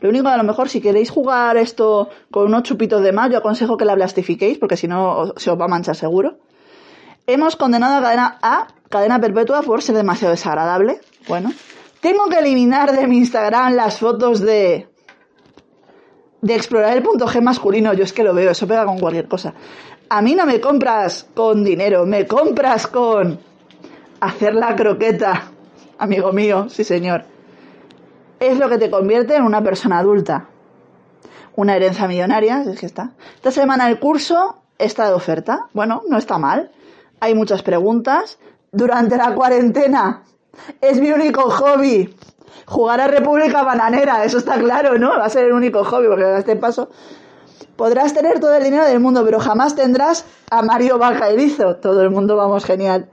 Lo 0.00 0.10
único, 0.10 0.28
a 0.28 0.36
lo 0.36 0.44
mejor, 0.44 0.68
si 0.68 0.80
queréis 0.80 1.10
jugar 1.10 1.56
esto 1.56 2.10
con 2.30 2.46
unos 2.46 2.62
chupitos 2.64 3.02
de 3.02 3.12
más, 3.12 3.30
yo 3.30 3.38
aconsejo 3.38 3.76
que 3.76 3.84
la 3.86 3.94
blastifiquéis, 3.94 4.58
porque 4.58 4.76
si 4.76 4.86
no 4.86 5.32
se 5.36 5.50
os 5.50 5.58
va 5.58 5.64
a 5.64 5.68
manchar 5.68 5.96
seguro. 5.96 6.38
Hemos 7.26 7.56
condenado 7.56 7.94
a 7.96 8.02
cadena, 8.02 8.38
a 8.42 8.66
cadena 8.90 9.18
perpetua 9.18 9.62
por 9.62 9.82
ser 9.82 9.94
demasiado 9.96 10.32
desagradable. 10.32 11.00
Bueno, 11.26 11.52
tengo 12.00 12.26
que 12.28 12.38
eliminar 12.38 12.92
de 12.92 13.06
mi 13.06 13.16
Instagram 13.18 13.74
las 13.74 13.98
fotos 13.98 14.40
de 14.40 14.88
de 16.44 16.54
explorar 16.54 16.94
el 16.94 17.02
punto 17.02 17.26
G 17.26 17.40
masculino. 17.40 17.94
Yo 17.94 18.04
es 18.04 18.12
que 18.12 18.22
lo 18.22 18.34
veo, 18.34 18.50
eso 18.50 18.66
pega 18.66 18.84
con 18.84 18.98
cualquier 18.98 19.26
cosa. 19.26 19.54
A 20.10 20.20
mí 20.20 20.34
no 20.34 20.44
me 20.44 20.60
compras 20.60 21.26
con 21.34 21.64
dinero, 21.64 22.04
me 22.04 22.26
compras 22.26 22.86
con 22.86 23.40
hacer 24.20 24.54
la 24.54 24.76
croqueta, 24.76 25.50
amigo 25.98 26.32
mío, 26.32 26.68
sí 26.68 26.84
señor. 26.84 27.24
Es 28.38 28.58
lo 28.58 28.68
que 28.68 28.76
te 28.76 28.90
convierte 28.90 29.36
en 29.36 29.44
una 29.44 29.62
persona 29.62 29.98
adulta. 29.98 30.48
Una 31.56 31.76
herencia 31.76 32.06
millonaria, 32.06 32.62
es 32.62 32.78
que 32.78 32.86
está. 32.86 33.12
Esta 33.36 33.50
semana 33.50 33.88
el 33.88 33.98
curso 33.98 34.60
está 34.76 35.06
de 35.08 35.14
oferta. 35.14 35.68
Bueno, 35.72 36.02
no 36.10 36.18
está 36.18 36.36
mal. 36.36 36.72
Hay 37.20 37.34
muchas 37.34 37.62
preguntas. 37.62 38.38
Durante 38.70 39.16
la 39.16 39.34
cuarentena 39.34 40.24
es 40.82 41.00
mi 41.00 41.10
único 41.10 41.48
hobby. 41.48 42.14
Jugar 42.66 43.00
a 43.00 43.08
República 43.08 43.62
Bananera, 43.62 44.24
eso 44.24 44.38
está 44.38 44.58
claro, 44.58 44.98
¿no? 44.98 45.10
Va 45.10 45.26
a 45.26 45.30
ser 45.30 45.46
el 45.46 45.52
único 45.52 45.84
hobby, 45.84 46.08
porque 46.08 46.24
a 46.24 46.38
este 46.38 46.56
paso 46.56 46.88
podrás 47.76 48.14
tener 48.14 48.40
todo 48.40 48.54
el 48.54 48.64
dinero 48.64 48.84
del 48.84 49.00
mundo, 49.00 49.24
pero 49.24 49.40
jamás 49.40 49.74
tendrás 49.74 50.24
a 50.50 50.62
Mario 50.62 50.98
Vaca. 50.98 51.28
Todo 51.80 52.02
el 52.02 52.10
mundo 52.10 52.36
vamos 52.36 52.64
genial. 52.64 53.08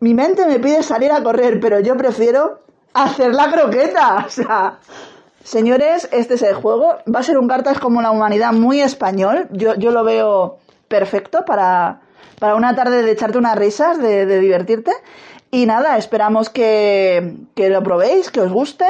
Mi 0.00 0.14
mente 0.14 0.46
me 0.46 0.58
pide 0.58 0.82
salir 0.82 1.12
a 1.12 1.22
correr, 1.22 1.60
pero 1.60 1.80
yo 1.80 1.96
prefiero 1.96 2.60
hacer 2.94 3.34
la 3.34 3.50
croqueta. 3.50 4.26
O 4.26 4.30
sea, 4.30 4.78
señores, 5.44 6.08
este 6.12 6.34
es 6.34 6.42
el 6.42 6.54
juego. 6.54 6.98
Va 7.12 7.20
a 7.20 7.22
ser 7.22 7.38
un 7.38 7.48
cartas 7.48 7.78
como 7.78 8.02
la 8.02 8.10
humanidad 8.10 8.52
muy 8.52 8.80
español. 8.80 9.48
Yo, 9.50 9.74
yo 9.74 9.90
lo 9.90 10.04
veo 10.04 10.58
perfecto 10.88 11.44
para, 11.44 12.00
para 12.38 12.54
una 12.54 12.74
tarde 12.74 13.02
de 13.02 13.10
echarte 13.10 13.38
unas 13.38 13.56
risas, 13.56 13.98
de, 13.98 14.26
de 14.26 14.40
divertirte. 14.40 14.92
Y 15.54 15.66
nada, 15.66 15.98
esperamos 15.98 16.48
que, 16.48 17.36
que 17.54 17.68
lo 17.68 17.82
probéis, 17.82 18.30
que 18.30 18.40
os 18.40 18.50
guste. 18.50 18.86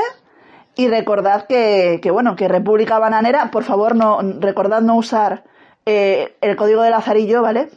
Y 0.77 0.87
recordad 0.87 1.49
que, 1.49 1.99
que, 2.01 2.13
bueno, 2.13 2.37
que 2.37 2.47
República 2.47 3.01
Bananera, 3.01 3.51
por 3.51 3.65
favor, 3.65 3.97
no, 3.97 4.21
recordad 4.39 4.81
no 4.81 4.95
usar 4.95 5.43
eh, 5.87 6.37
el 6.41 6.55
código 6.55 6.83
de 6.83 6.91
Lazarillo, 6.91 7.43
¿vale? 7.43 7.69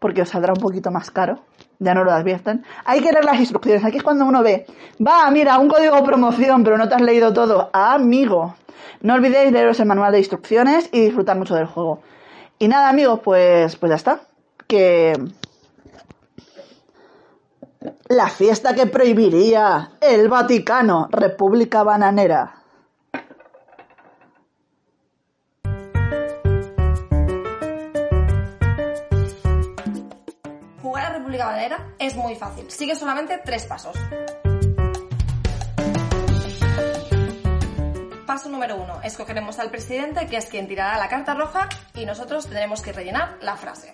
Porque 0.00 0.22
os 0.22 0.28
saldrá 0.28 0.52
un 0.52 0.60
poquito 0.60 0.90
más 0.90 1.12
caro. 1.12 1.38
Ya 1.78 1.94
no 1.94 2.02
lo 2.02 2.10
advierten. 2.10 2.64
Hay 2.84 3.00
que 3.00 3.12
leer 3.12 3.24
las 3.24 3.38
instrucciones. 3.38 3.84
Aquí 3.84 3.98
es 3.98 4.02
cuando 4.02 4.24
uno 4.24 4.42
ve, 4.42 4.66
va, 4.98 5.30
mira, 5.30 5.60
un 5.60 5.68
código 5.68 6.02
promoción, 6.02 6.64
pero 6.64 6.76
no 6.76 6.88
te 6.88 6.96
has 6.96 7.02
leído 7.02 7.32
todo. 7.32 7.70
Amigo. 7.72 8.56
No 9.02 9.14
olvidéis 9.14 9.52
leeros 9.52 9.78
el 9.78 9.86
manual 9.86 10.10
de 10.10 10.18
instrucciones 10.18 10.90
y 10.90 11.00
disfrutar 11.00 11.38
mucho 11.38 11.54
del 11.54 11.66
juego. 11.66 12.02
Y 12.58 12.66
nada, 12.66 12.88
amigos, 12.88 13.20
pues, 13.22 13.76
pues 13.76 13.90
ya 13.90 13.96
está. 13.96 14.20
Que 14.66 15.12
la 18.08 18.28
fiesta 18.28 18.74
que 18.74 18.86
prohibiría 18.86 19.92
el 20.00 20.28
Vaticano, 20.28 21.08
República 21.10 21.82
Bananera. 21.82 22.56
Jugar 30.82 31.06
a 31.06 31.10
República 31.10 31.46
Bananera 31.46 31.94
es 31.98 32.16
muy 32.16 32.34
fácil. 32.34 32.70
Sigue 32.70 32.94
solamente 32.96 33.40
tres 33.44 33.64
pasos. 33.66 33.96
Paso 38.26 38.48
número 38.48 38.76
uno. 38.76 39.00
Escogeremos 39.02 39.58
al 39.58 39.70
presidente, 39.70 40.26
que 40.26 40.36
es 40.36 40.46
quien 40.46 40.68
tirará 40.68 40.98
la 40.98 41.08
carta 41.08 41.34
roja, 41.34 41.68
y 41.94 42.04
nosotros 42.06 42.44
tendremos 42.44 42.80
que 42.82 42.92
rellenar 42.92 43.38
la 43.40 43.56
frase. 43.56 43.92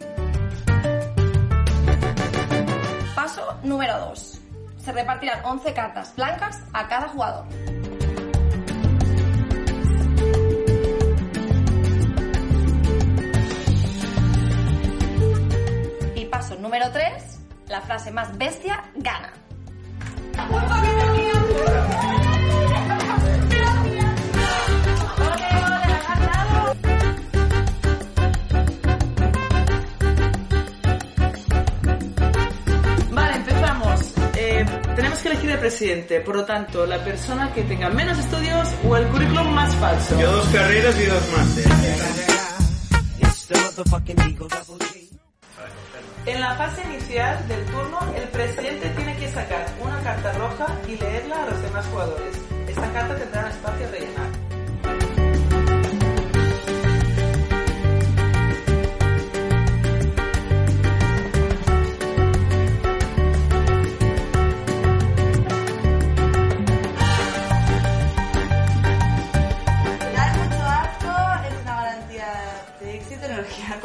Paso 3.27 3.59
número 3.65 3.99
dos. 3.99 4.39
Se 4.79 4.93
repartirán 4.93 5.45
11 5.45 5.75
cartas 5.75 6.15
blancas 6.15 6.63
a 6.73 6.87
cada 6.87 7.09
jugador. 7.09 7.45
Y 16.15 16.25
paso 16.27 16.55
número 16.61 16.93
3, 16.93 17.41
la 17.67 17.81
frase 17.81 18.13
más 18.13 18.39
bestia 18.39 18.85
gana. 18.95 19.33
Tenemos 35.17 35.23
que 35.23 35.29
elegir 35.29 35.51
el 35.51 35.59
presidente, 35.59 36.21
por 36.21 36.37
lo 36.37 36.45
tanto, 36.45 36.87
la 36.87 37.03
persona 37.05 37.53
que 37.53 37.63
tenga 37.63 37.89
menos 37.91 38.19
estudios 38.19 38.69
o 38.87 38.97
el 38.97 39.07
currículum 39.09 39.55
más 39.55 39.75
falso. 39.77 40.19
Yo 40.19 40.33
dos 40.33 40.49
carreras 40.49 41.01
y 41.01 41.05
dos 41.07 41.23
másteres. 41.37 41.73
En 46.27 46.41
la 46.41 46.57
fase 46.57 46.83
inicial 46.83 47.49
del 47.49 47.65
turno, 47.67 47.99
el 48.17 48.29
presidente 48.29 48.89
tiene 48.91 49.17
que 49.17 49.29
sacar 49.29 49.67
una 49.81 50.01
carta 50.03 50.33
roja 50.33 50.67
y 50.89 50.97
leerla 50.97 51.43
a 51.43 51.51
los 51.51 51.63
demás 51.63 51.87
jugadores. 51.87 52.37
Esta 52.69 52.93
carta 52.93 53.17
tendrá 53.17 53.43
un 53.43 53.51
espacio 53.51 53.87
a 53.87 53.91
rellenar. 53.91 54.46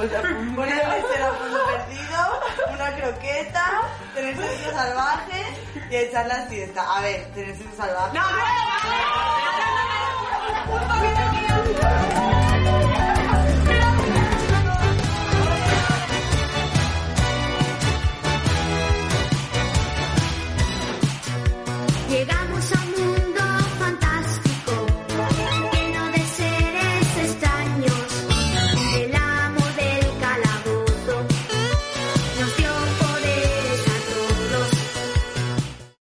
A 0.02 1.32
punto 1.38 1.60
perdido, 1.68 2.42
una 2.74 2.96
croqueta, 2.96 3.82
tener 4.16 4.36
sexo 4.36 4.72
salvaje 4.72 5.46
y 5.90 5.96
echar 5.96 6.26
la 6.26 6.48
siesta. 6.48 6.98
A 6.98 7.02
ver, 7.02 7.26
tener 7.34 7.56
sexo 7.56 7.78
salvaje. 7.78 8.18
¡No, 8.18 8.22
Un 8.22 8.32
poquito 8.32 9.91